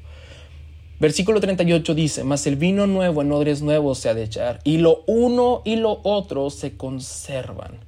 [0.99, 4.79] Versículo 38 dice, mas el vino nuevo en odres nuevos se ha de echar, y
[4.79, 7.81] lo uno y lo otro se conservan.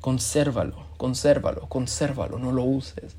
[0.00, 3.16] Consérvalo, consérvalo, consérvalo, no lo uses.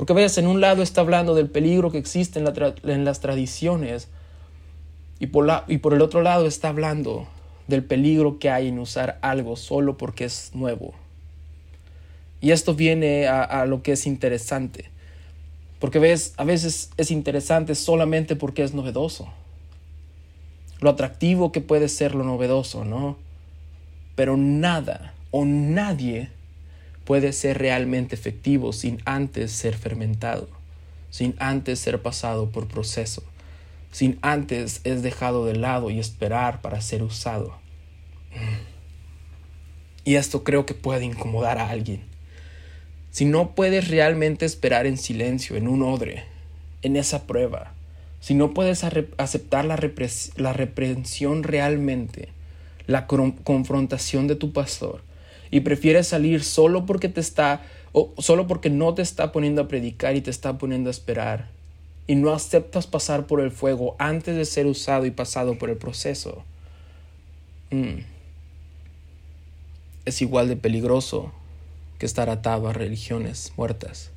[0.00, 4.08] Porque veas, en un lado está hablando del peligro que existe en, las tradiciones,
[5.18, 7.28] y por, la, y por el otro lado está hablando
[7.68, 10.94] del peligro que hay en usar algo solo porque es nuevo.
[12.40, 14.90] Y esto viene a, a lo que es interesante.
[15.80, 19.28] Porque ves, a veces es interesante solamente porque es novedoso.
[20.80, 23.18] Lo atractivo que puede ser lo novedoso, ¿no?
[24.14, 26.30] Pero nada o nadie
[27.10, 30.48] puede ser realmente efectivo sin antes ser fermentado,
[31.10, 33.24] sin antes ser pasado por proceso,
[33.90, 37.58] sin antes es dejado de lado y esperar para ser usado.
[40.04, 42.04] Y esto creo que puede incomodar a alguien.
[43.10, 46.26] Si no puedes realmente esperar en silencio, en un odre,
[46.82, 47.74] en esa prueba,
[48.20, 49.76] si no puedes aceptar la,
[50.36, 52.28] la reprensión realmente,
[52.86, 55.09] la confrontación de tu pastor,
[55.50, 59.68] y prefieres salir solo porque te está, o solo porque no te está poniendo a
[59.68, 61.48] predicar y te está poniendo a esperar,
[62.06, 65.76] y no aceptas pasar por el fuego antes de ser usado y pasado por el
[65.76, 66.44] proceso,
[67.70, 68.00] mm,
[70.04, 71.32] es igual de peligroso
[71.98, 74.10] que estar atado a religiones muertas.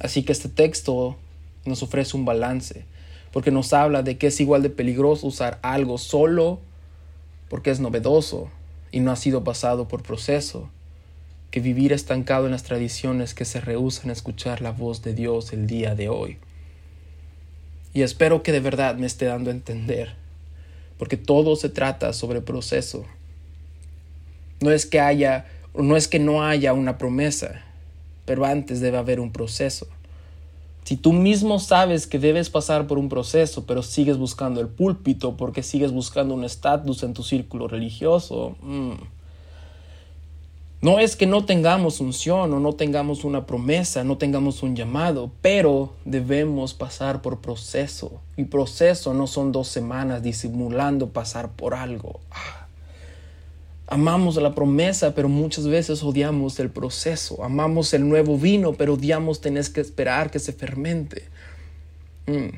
[0.00, 1.16] Así que este texto
[1.64, 2.84] nos ofrece un balance,
[3.32, 6.60] porque nos habla de que es igual de peligroso usar algo solo
[7.48, 8.50] porque es novedoso
[8.90, 10.70] y no ha sido pasado por proceso,
[11.50, 15.52] que vivir estancado en las tradiciones que se rehusan a escuchar la voz de Dios
[15.52, 16.38] el día de hoy.
[17.94, 20.14] Y espero que de verdad me esté dando a entender,
[20.98, 23.04] porque todo se trata sobre proceso.
[24.60, 27.62] No es que haya no es que no haya una promesa,
[28.24, 29.86] pero antes debe haber un proceso.
[30.88, 35.36] Si tú mismo sabes que debes pasar por un proceso, pero sigues buscando el púlpito
[35.36, 38.92] porque sigues buscando un estatus en tu círculo religioso, mm,
[40.80, 45.30] No es que no tengamos unción o no tengamos una promesa, no tengamos un llamado,
[45.42, 48.22] pero debemos pasar por proceso.
[48.38, 52.20] Y proceso no son dos semanas disimulando pasar por algo.
[52.30, 52.57] Ah.
[53.90, 57.42] Amamos la promesa, pero muchas veces odiamos el proceso.
[57.42, 61.24] Amamos el nuevo vino, pero odiamos tener que esperar que se fermente.
[62.26, 62.56] Mm.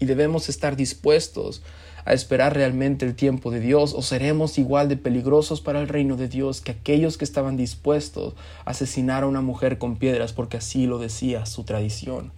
[0.00, 1.62] Y debemos estar dispuestos
[2.04, 6.16] a esperar realmente el tiempo de Dios o seremos igual de peligrosos para el reino
[6.16, 10.56] de Dios que aquellos que estaban dispuestos a asesinar a una mujer con piedras porque
[10.56, 12.32] así lo decía su tradición.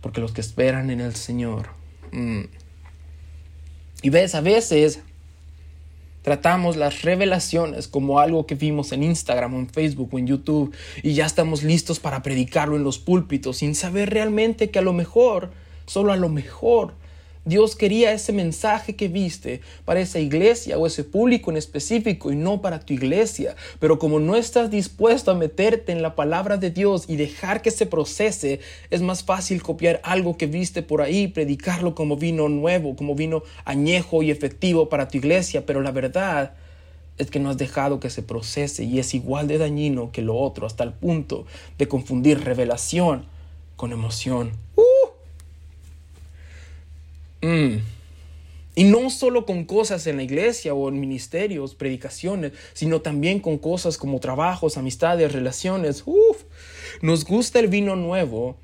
[0.00, 1.68] Porque los que esperan en el Señor.
[2.10, 2.42] Mm.
[4.02, 5.00] Y ves, a veces
[6.22, 11.14] tratamos las revelaciones como algo que vimos en Instagram en Facebook o en YouTube y
[11.14, 15.50] ya estamos listos para predicarlo en los púlpitos sin saber realmente que a lo mejor,
[15.86, 16.94] solo a lo mejor,
[17.44, 22.36] Dios quería ese mensaje que viste para esa iglesia o ese público en específico y
[22.36, 23.56] no para tu iglesia.
[23.80, 27.72] Pero como no estás dispuesto a meterte en la palabra de Dios y dejar que
[27.72, 32.94] se procese, es más fácil copiar algo que viste por ahí, predicarlo como vino nuevo,
[32.94, 35.66] como vino añejo y efectivo para tu iglesia.
[35.66, 36.54] Pero la verdad
[37.18, 40.36] es que no has dejado que se procese y es igual de dañino que lo
[40.36, 41.44] otro hasta el punto
[41.76, 43.26] de confundir revelación
[43.74, 44.52] con emoción.
[47.42, 47.78] Mm.
[48.74, 53.58] Y no solo con cosas en la iglesia o en ministerios, predicaciones, sino también con
[53.58, 56.02] cosas como trabajos, amistades, relaciones.
[56.06, 56.44] Uf,
[57.02, 58.56] nos gusta el vino nuevo,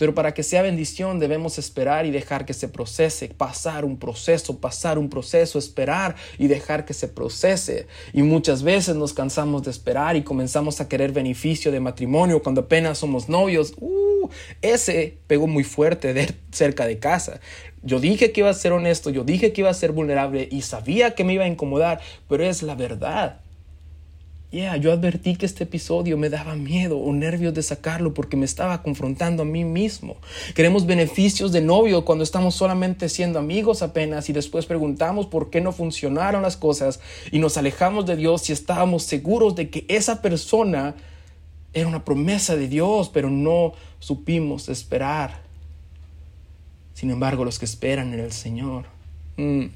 [0.00, 4.58] pero para que sea bendición debemos esperar y dejar que se procese, pasar un proceso,
[4.58, 7.86] pasar un proceso, esperar y dejar que se procese.
[8.14, 12.62] Y muchas veces nos cansamos de esperar y comenzamos a querer beneficio de matrimonio cuando
[12.62, 13.74] apenas somos novios.
[13.78, 14.30] Uh,
[14.62, 17.40] ese pegó muy fuerte de cerca de casa.
[17.82, 20.62] Yo dije que iba a ser honesto, yo dije que iba a ser vulnerable y
[20.62, 23.40] sabía que me iba a incomodar, pero es la verdad.
[24.50, 28.44] Yeah, yo advertí que este episodio me daba miedo o nervios de sacarlo porque me
[28.44, 30.16] estaba confrontando a mí mismo.
[30.56, 35.60] Queremos beneficios de novio cuando estamos solamente siendo amigos apenas y después preguntamos por qué
[35.60, 36.98] no funcionaron las cosas
[37.30, 40.96] y nos alejamos de Dios si estábamos seguros de que esa persona
[41.72, 45.49] era una promesa de Dios, pero no supimos esperar.
[47.00, 48.84] Sin embargo, los que esperan en el Señor.
[49.38, 49.68] Mm,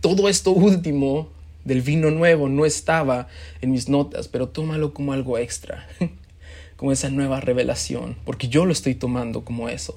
[0.00, 1.28] todo esto último
[1.64, 3.28] del vino nuevo no estaba
[3.60, 5.86] en mis notas, pero tómalo como algo extra,
[6.76, 9.94] como esa nueva revelación, porque yo lo estoy tomando como eso.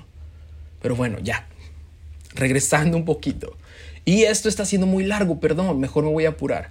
[0.84, 1.48] Pero bueno, ya,
[2.36, 3.58] regresando un poquito.
[4.06, 6.70] Y esto está siendo muy largo, perdón, mejor me voy a apurar.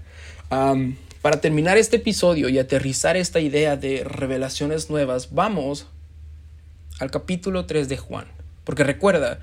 [0.49, 5.89] para terminar este episodio y aterrizar esta idea de revelaciones nuevas, vamos
[7.01, 8.36] al capítulo 3 de Juan.
[8.67, 9.39] Porque recuerda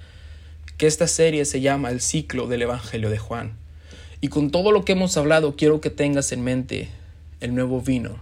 [0.78, 3.54] que esta serie se llama El ciclo del Evangelio de Juan.
[4.20, 6.90] Y con todo lo que hemos hablado, quiero que tengas en mente
[7.40, 8.20] el nuevo vino.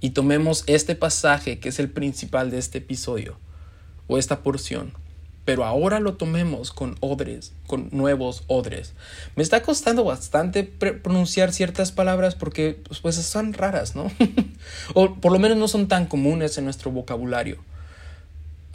[0.00, 3.38] Y tomemos este pasaje que es el principal de este episodio,
[4.08, 4.94] o esta porción.
[5.44, 8.94] Pero ahora lo tomemos con odres, con nuevos odres.
[9.36, 14.10] Me está costando bastante pronunciar ciertas palabras porque pues, pues son raras, ¿no?
[14.94, 17.62] o por lo menos no son tan comunes en nuestro vocabulario.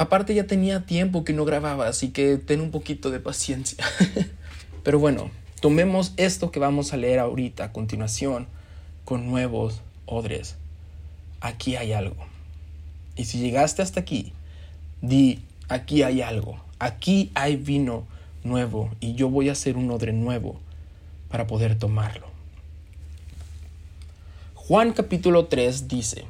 [0.02, 3.86] Aparte ya tenía tiempo que no grababa, así que ten un poquito de paciencia.
[4.84, 8.48] Pero bueno, tomemos esto que vamos a leer ahorita a continuación
[9.06, 10.56] con nuevos odres.
[11.40, 12.16] Aquí hay algo.
[13.16, 14.34] Y si llegaste hasta aquí,
[15.04, 16.60] di, aquí hay algo.
[16.80, 18.08] Aquí hay vino
[18.44, 20.60] nuevo y yo voy a hacer un odre nuevo
[21.30, 22.26] para poder tomarlo.
[24.56, 26.26] Juan capítulo 3 dice,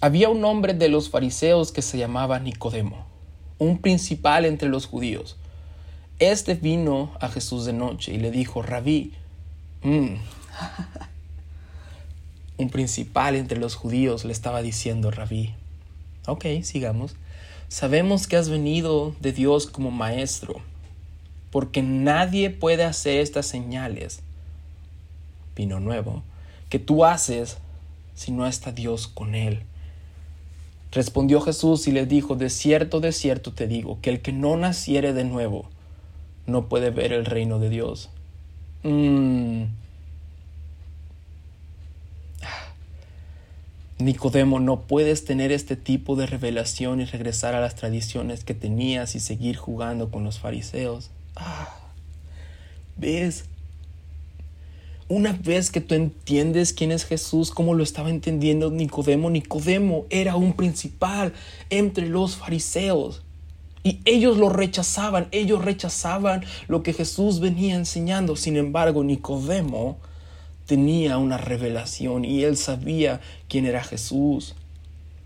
[0.00, 3.06] había un hombre de los fariseos que se llamaba Nicodemo,
[3.58, 5.36] un principal entre los judíos.
[6.20, 9.12] Este vino a Jesús de noche y le dijo, Rabí,
[9.82, 10.14] mm".
[12.58, 15.54] un principal entre los judíos le estaba diciendo, Rabí,
[16.26, 17.16] ok, sigamos,
[17.68, 20.60] sabemos que has venido de Dios como maestro,
[21.50, 24.20] porque nadie puede hacer estas señales,
[25.56, 26.22] vino nuevo,
[26.68, 27.58] que tú haces
[28.14, 29.62] si no está Dios con él.
[30.90, 34.56] Respondió Jesús y le dijo, de cierto, de cierto te digo, que el que no
[34.56, 35.68] naciere de nuevo
[36.46, 38.08] no puede ver el reino de Dios.
[38.82, 39.64] Mm.
[43.98, 49.16] Nicodemo, no puedes tener este tipo de revelación y regresar a las tradiciones que tenías
[49.16, 51.10] y seguir jugando con los fariseos.
[51.34, 51.74] Ah.
[52.96, 53.44] ¿Ves?
[55.10, 60.36] Una vez que tú entiendes quién es Jesús, como lo estaba entendiendo Nicodemo, Nicodemo era
[60.36, 61.32] un principal
[61.70, 63.22] entre los fariseos.
[63.82, 68.36] Y ellos lo rechazaban, ellos rechazaban lo que Jesús venía enseñando.
[68.36, 69.96] Sin embargo, Nicodemo
[70.66, 74.54] tenía una revelación y él sabía quién era Jesús.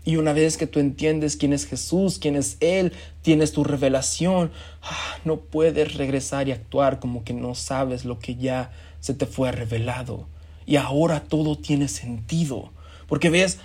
[0.05, 4.51] Y una vez que tú entiendes quién es Jesús, quién es Él, tienes tu revelación,
[4.81, 8.71] ah, no puedes regresar y actuar como que no sabes lo que ya
[9.03, 10.27] se te fue revelado.
[10.65, 12.71] Y ahora todo tiene sentido.
[13.05, 13.59] Porque ves,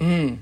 [0.00, 0.32] mm,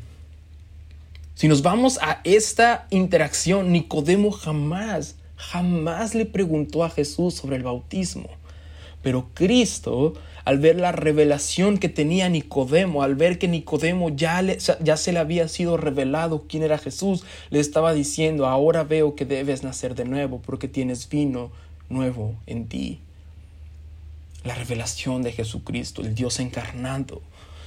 [1.34, 7.62] si nos vamos a esta interacción, Nicodemo jamás, jamás le preguntó a Jesús sobre el
[7.62, 8.30] bautismo.
[9.02, 10.14] Pero Cristo
[10.46, 15.18] al ver la revelación que tenía Nicodemo, al ver que Nicodemo ya, ya se le
[15.18, 20.06] había sido revelado quién era Jesús, le estaba diciendo, ahora veo que debes nacer de
[20.06, 21.50] nuevo porque tienes vino
[21.90, 23.02] nuevo en ti.
[24.48, 27.20] La revelación de Jesucristo, el Dios encarnado,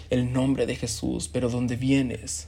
[0.09, 2.47] el nombre de Jesús, pero ¿dónde vienes?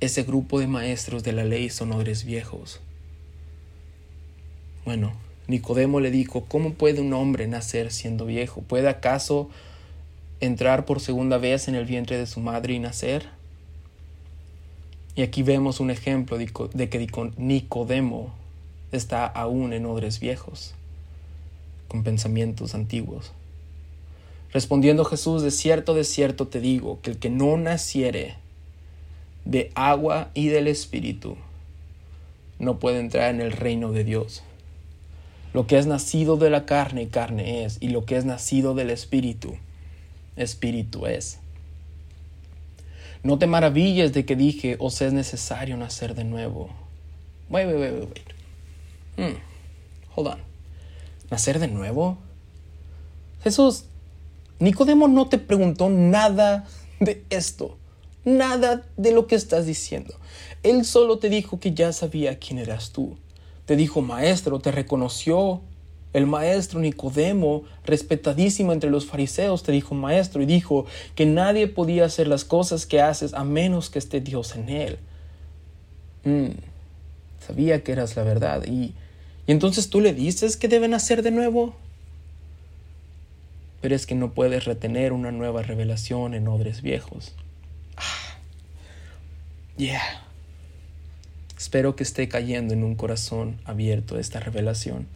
[0.00, 2.82] Ese grupo de maestros de la ley son odres viejos.
[4.84, 5.14] Bueno,
[5.46, 8.60] Nicodemo le dijo, ¿cómo puede un hombre nacer siendo viejo?
[8.60, 9.48] ¿Puede acaso
[10.40, 13.26] entrar por segunda vez en el vientre de su madre y nacer?
[15.14, 17.08] Y aquí vemos un ejemplo de que
[17.38, 18.34] Nicodemo
[18.92, 20.74] está aún en odres viejos,
[21.90, 23.32] con pensamientos antiguos.
[24.52, 28.36] Respondiendo Jesús, de cierto, de cierto te digo, que el que no naciere
[29.44, 31.36] de agua y del Espíritu,
[32.60, 34.44] no puede entrar en el reino de Dios.
[35.52, 38.90] Lo que es nacido de la carne, carne es, y lo que es nacido del
[38.90, 39.56] espíritu,
[40.36, 41.40] espíritu es.
[43.24, 46.70] No te maravilles de que dije, os es necesario nacer de nuevo.
[47.48, 48.34] Wait, wait, wait, wait.
[49.16, 49.38] Hmm.
[50.14, 50.49] Hold on.
[51.30, 52.18] ¿Nacer de nuevo?
[53.42, 53.84] Jesús,
[54.58, 56.66] Nicodemo no te preguntó nada
[56.98, 57.76] de esto,
[58.24, 60.14] nada de lo que estás diciendo.
[60.62, 63.16] Él solo te dijo que ya sabía quién eras tú
[63.70, 65.60] te dijo maestro, te reconoció.
[66.12, 72.06] El maestro Nicodemo, respetadísimo entre los fariseos, te dijo maestro y dijo que nadie podía
[72.06, 74.98] hacer las cosas que haces a menos que esté Dios en él.
[76.24, 76.48] Mm,
[77.46, 78.92] sabía que eras la verdad y,
[79.50, 81.74] entonces tú le dices que deben hacer de nuevo.
[83.80, 87.34] Pero es que no puedes retener una nueva revelación en odres viejos.
[87.96, 88.38] Ah,
[89.76, 90.02] yeah.
[91.56, 95.06] Espero que esté cayendo en un corazón abierto esta revelación.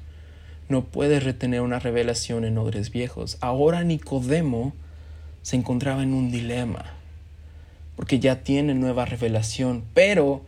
[0.68, 3.36] No puedes retener una revelación en odres viejos.
[3.40, 4.72] Ahora Nicodemo
[5.42, 6.86] se encontraba en un dilema,
[7.96, 10.42] porque ya tiene nueva revelación, pero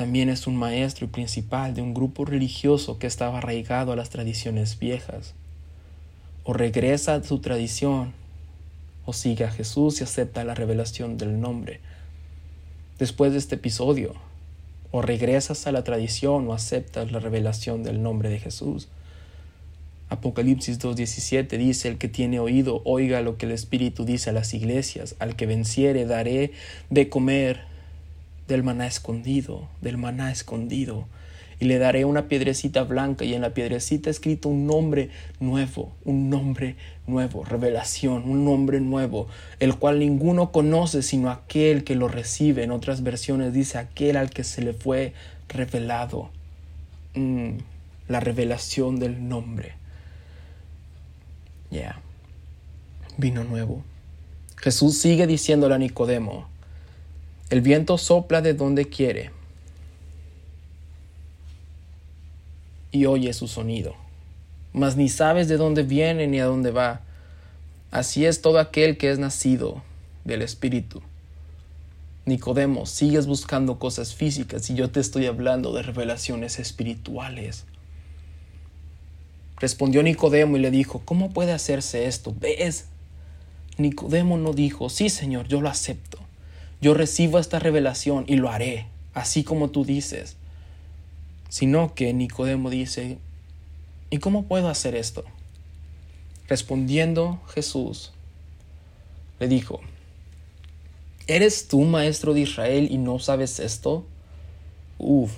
[0.00, 4.08] también es un maestro y principal de un grupo religioso que estaba arraigado a las
[4.08, 5.34] tradiciones viejas.
[6.42, 8.14] O regresa a su tradición,
[9.04, 11.80] o sigue a Jesús y acepta la revelación del nombre.
[12.98, 14.14] Después de este episodio,
[14.90, 18.88] o regresas a la tradición o aceptas la revelación del nombre de Jesús.
[20.08, 24.54] Apocalipsis 2.17 dice, el que tiene oído, oiga lo que el Espíritu dice a las
[24.54, 26.52] iglesias, al que venciere daré
[26.88, 27.68] de comer
[28.50, 31.06] del maná escondido, del maná escondido
[31.60, 36.30] y le daré una piedrecita blanca y en la piedrecita escrito un nombre nuevo, un
[36.30, 36.74] nombre
[37.06, 39.28] nuevo, revelación, un nombre nuevo,
[39.60, 42.64] el cual ninguno conoce sino aquel que lo recibe.
[42.64, 45.12] En otras versiones dice aquel al que se le fue
[45.48, 46.30] revelado.
[47.14, 47.58] Mm,
[48.08, 49.74] la revelación del nombre.
[51.70, 52.00] Ya.
[53.18, 53.84] Vino nuevo.
[54.56, 56.48] Jesús sigue diciéndole a Nicodemo,
[57.50, 59.32] el viento sopla de donde quiere
[62.92, 63.96] y oye su sonido,
[64.72, 67.00] mas ni sabes de dónde viene ni a dónde va.
[67.90, 69.82] Así es todo aquel que es nacido
[70.24, 71.02] del Espíritu.
[72.24, 77.64] Nicodemo, sigues buscando cosas físicas y yo te estoy hablando de revelaciones espirituales.
[79.56, 82.32] Respondió Nicodemo y le dijo, ¿cómo puede hacerse esto?
[82.38, 82.86] ¿Ves?
[83.76, 86.29] Nicodemo no dijo, sí Señor, yo lo acepto.
[86.80, 90.36] Yo recibo esta revelación y lo haré, así como tú dices
[91.50, 93.18] sino que Nicodemo dice,
[94.08, 95.24] ¿y cómo puedo hacer esto?
[96.48, 98.12] Respondiendo Jesús,
[99.40, 99.80] le dijo,
[101.26, 104.06] ¿eres tú maestro de Israel y no sabes esto?
[104.98, 105.32] Uf,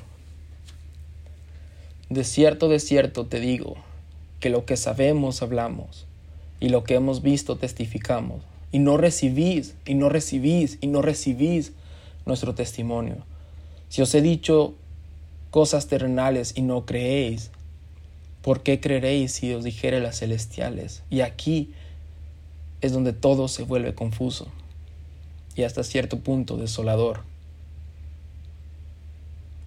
[2.11, 3.77] de cierto, de cierto te digo,
[4.39, 6.07] que lo que sabemos hablamos,
[6.61, 11.73] y lo que hemos visto testificamos, y no recibís, y no recibís, y no recibís
[12.27, 13.19] nuestro testimonio.
[13.89, 14.75] Si os he dicho
[15.53, 17.51] cosas terrenales y no creéis.
[18.41, 21.05] ¿Por qué creeréis si os dijere las celestiales?
[21.11, 21.75] Y aquí
[22.81, 24.49] es donde todo se vuelve confuso
[25.55, 27.21] y hasta cierto punto desolador.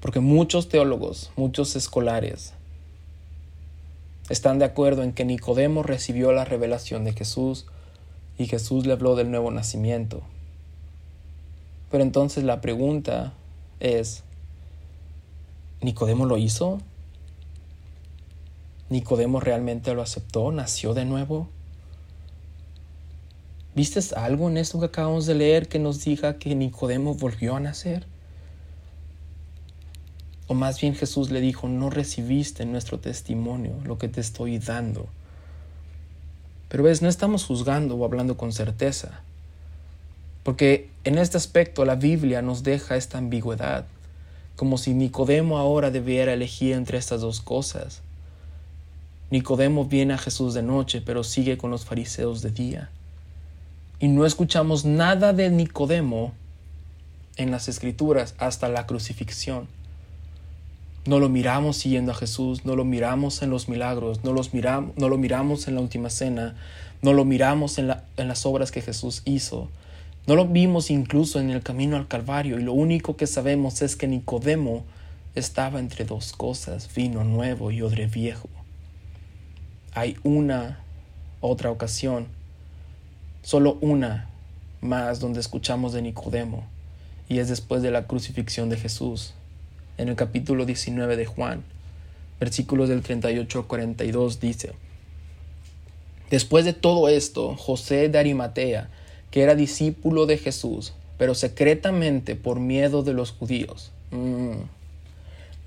[0.01, 2.53] Porque muchos teólogos, muchos escolares,
[4.29, 7.67] están de acuerdo en que Nicodemo recibió la revelación de Jesús
[8.37, 10.21] y Jesús le habló del nuevo nacimiento.
[11.91, 13.33] Pero entonces la pregunta
[13.79, 14.23] es,
[15.81, 16.79] ¿Nicodemo lo hizo?
[18.89, 20.51] ¿Nicodemo realmente lo aceptó?
[20.51, 21.47] ¿Nació de nuevo?
[23.75, 27.59] ¿Viste algo en esto que acabamos de leer que nos diga que Nicodemo volvió a
[27.59, 28.07] nacer?
[30.47, 35.07] O más bien Jesús le dijo, no recibiste nuestro testimonio, lo que te estoy dando.
[36.75, 39.21] Pero ves, no estamos juzgando o hablando con certeza,
[40.43, 43.85] porque en este aspecto la Biblia nos deja esta ambigüedad,
[44.57, 48.01] como si Nicodemo ahora debiera elegir entre estas dos cosas.
[49.31, 52.89] Nicodemo viene a Jesús de noche, pero sigue con los fariseos de día.
[54.01, 56.33] Y no escuchamos nada de Nicodemo
[57.37, 59.69] en las escrituras hasta la crucifixión.
[61.05, 65.09] No lo miramos siguiendo a Jesús, no lo miramos en los milagros, no, los no
[65.09, 66.55] lo miramos en la última cena,
[67.03, 69.69] no lo miramos en, en las obras que Jesús hizo,
[70.25, 73.95] no lo vimos incluso en el camino al Calvario y lo único que sabemos es
[73.95, 74.83] que Nicodemo
[75.35, 78.49] estaba entre dos cosas, vino nuevo y odre viejo.
[79.93, 80.79] Hay una
[81.41, 82.25] otra ocasión,
[83.43, 84.27] solo una
[84.81, 86.63] más donde escuchamos de Nicodemo
[87.29, 89.35] y es después de la crucifixión de Jesús
[89.97, 91.63] en el capítulo 19 de Juan,
[92.39, 94.73] versículos del 38 al 42 dice,
[96.29, 98.89] Después de todo esto, José de Arimatea,
[99.31, 104.53] que era discípulo de Jesús, pero secretamente por miedo de los judíos, mm,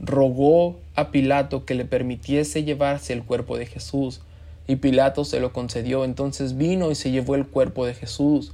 [0.00, 4.20] rogó a Pilato que le permitiese llevarse el cuerpo de Jesús,
[4.66, 8.52] y Pilato se lo concedió, entonces vino y se llevó el cuerpo de Jesús.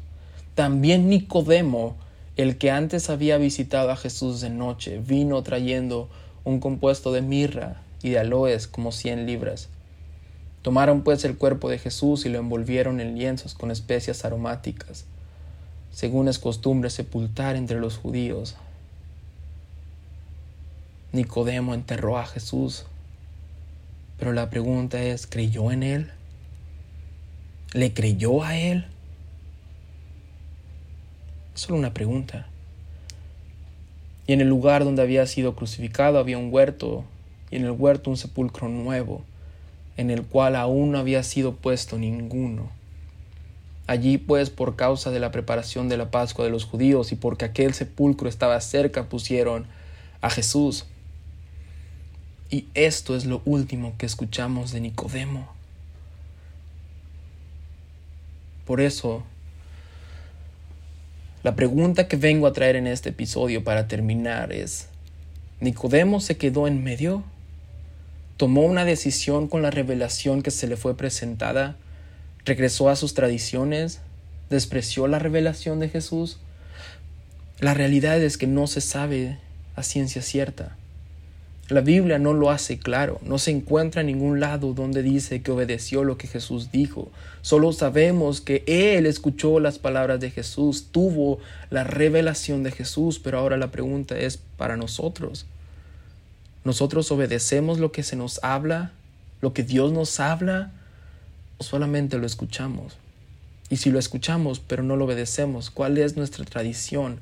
[0.55, 1.97] También Nicodemo,
[2.37, 6.09] el que antes había visitado a Jesús de noche vino trayendo
[6.43, 9.69] un compuesto de mirra y de aloes como cien libras.
[10.63, 15.05] Tomaron pues el cuerpo de Jesús y lo envolvieron en lienzos con especias aromáticas,
[15.93, 18.57] según es costumbre sepultar entre los judíos.
[21.13, 22.87] Nicodemo enterró a Jesús,
[24.19, 26.11] pero la pregunta es, ¿creyó en él?
[27.73, 28.87] ¿Le creyó a él?
[31.55, 32.49] Solo una pregunta.
[34.27, 37.05] Y en el lugar donde había sido crucificado había un huerto,
[37.51, 39.23] y en el huerto un sepulcro nuevo,
[39.97, 42.71] en el cual aún no había sido puesto ninguno.
[43.87, 47.45] Allí pues por causa de la preparación de la Pascua de los judíos y porque
[47.45, 49.67] aquel sepulcro estaba cerca pusieron
[50.23, 50.87] a Jesús.
[52.51, 55.49] Y esto es lo último que escuchamos de Nicodemo.
[58.65, 59.23] Por eso
[61.45, 64.89] la pregunta que vengo a traer en este episodio para terminar es,
[65.61, 67.23] ¿Nicodemo se quedó en medio?
[68.39, 71.77] ¿Tomó una decisión con la revelación que se le fue presentada?
[72.47, 74.01] ¿Regresó a sus tradiciones?
[74.49, 76.39] ¿Despreció la revelación de Jesús?
[77.61, 79.39] La realidad es que no se sabe
[79.77, 80.79] a ciencia cierta.
[81.71, 85.51] La Biblia no lo hace claro, no se encuentra en ningún lado donde dice que
[85.51, 87.11] obedeció lo que Jesús dijo.
[87.41, 91.39] Solo sabemos que Él escuchó las palabras de Jesús, tuvo
[91.71, 95.47] la revelación de Jesús, pero ahora la pregunta es para nosotros.
[96.65, 98.93] ¿Nosotros obedecemos lo que se nos habla,
[99.41, 100.71] lo que Dios nos habla,
[101.57, 102.99] o solamente lo escuchamos?
[103.71, 107.21] Y si lo escuchamos pero no lo obedecemos, ¿cuál es nuestra tradición?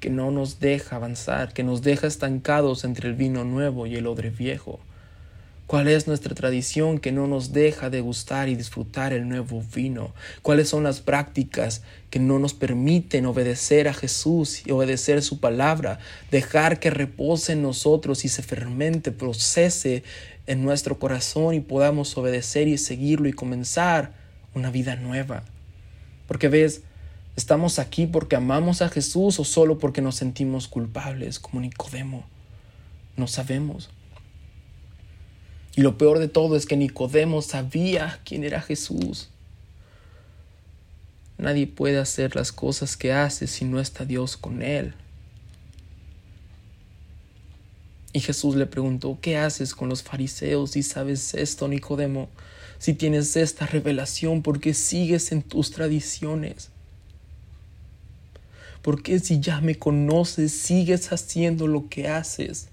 [0.00, 4.06] Que no nos deja avanzar, que nos deja estancados entre el vino nuevo y el
[4.06, 4.80] odre viejo?
[5.70, 10.12] ¿Cuál es nuestra tradición que no nos deja degustar y disfrutar el nuevo vino?
[10.42, 16.00] ¿Cuáles son las prácticas que no nos permiten obedecer a Jesús y obedecer su palabra?
[16.32, 20.02] Dejar que repose en nosotros y se fermente, procese
[20.48, 24.12] en nuestro corazón y podamos obedecer y seguirlo y comenzar
[24.54, 25.44] una vida nueva.
[26.26, 26.82] Porque ves,
[27.40, 32.26] ¿Estamos aquí porque amamos a Jesús o solo porque nos sentimos culpables como Nicodemo?
[33.16, 33.88] No sabemos.
[35.74, 39.30] Y lo peor de todo es que Nicodemo sabía quién era Jesús.
[41.38, 44.92] Nadie puede hacer las cosas que hace si no está Dios con él.
[48.12, 52.28] Y Jesús le preguntó, ¿qué haces con los fariseos si sabes esto, Nicodemo?
[52.78, 56.70] Si tienes esta revelación, ¿por qué sigues en tus tradiciones?
[58.82, 62.68] ¿Por qué si ya me conoces sigues haciendo lo que haces?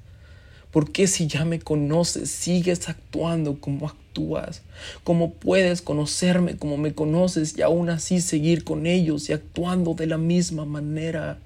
[0.72, 4.62] ¿Por qué si ya me conoces sigues actuando como actúas?
[5.04, 10.08] ¿Cómo puedes conocerme como me conoces y aún así seguir con ellos y actuando de
[10.08, 11.40] la misma manera?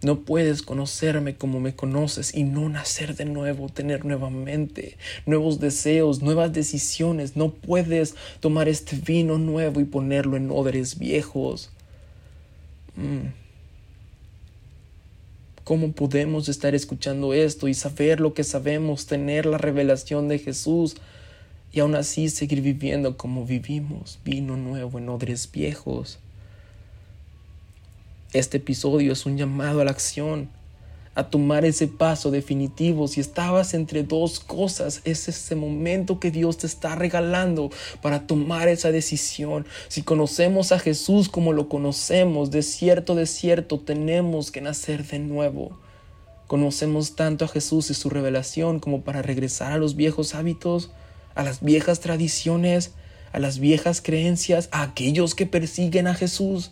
[0.00, 6.22] No puedes conocerme como me conoces y no nacer de nuevo, tener nuevamente nuevos deseos,
[6.22, 7.36] nuevas decisiones.
[7.36, 11.72] No puedes tomar este vino nuevo y ponerlo en odres viejos.
[12.98, 13.28] Mm.
[15.62, 20.96] ¿Cómo podemos estar escuchando esto y saber lo que sabemos, tener la revelación de Jesús
[21.70, 26.18] y aún así seguir viviendo como vivimos, vino nuevo en odres viejos?
[28.32, 30.48] Este episodio es un llamado a la acción,
[31.18, 33.08] a tomar ese paso definitivo.
[33.08, 38.68] Si estabas entre dos cosas, es ese momento que Dios te está regalando para tomar
[38.68, 39.66] esa decisión.
[39.88, 45.18] Si conocemos a Jesús como lo conocemos, de cierto, de cierto, tenemos que nacer de
[45.18, 45.76] nuevo.
[46.46, 50.92] Conocemos tanto a Jesús y su revelación como para regresar a los viejos hábitos,
[51.34, 52.92] a las viejas tradiciones,
[53.32, 56.70] a las viejas creencias, a aquellos que persiguen a Jesús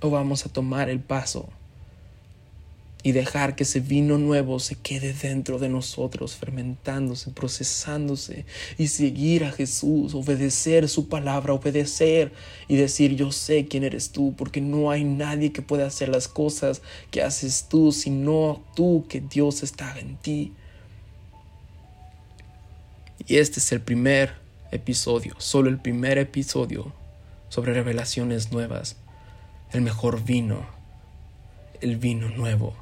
[0.00, 1.48] o vamos a tomar el paso
[3.02, 8.44] y dejar que ese vino nuevo se quede dentro de nosotros, fermentándose, procesándose
[8.78, 12.32] y seguir a Jesús, obedecer su palabra, obedecer
[12.68, 16.28] y decir yo sé quién eres tú, porque no hay nadie que pueda hacer las
[16.28, 20.52] cosas que haces tú, sino tú que Dios está en ti.
[23.26, 24.34] Y este es el primer
[24.72, 26.92] episodio, solo el primer episodio
[27.48, 28.96] sobre revelaciones nuevas
[29.72, 30.66] el mejor vino,
[31.80, 32.74] el vino nuevo.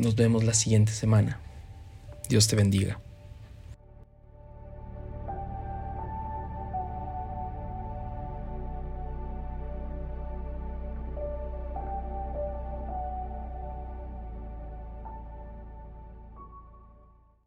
[0.00, 1.38] Nos vemos la siguiente semana.
[2.30, 2.98] Dios te bendiga.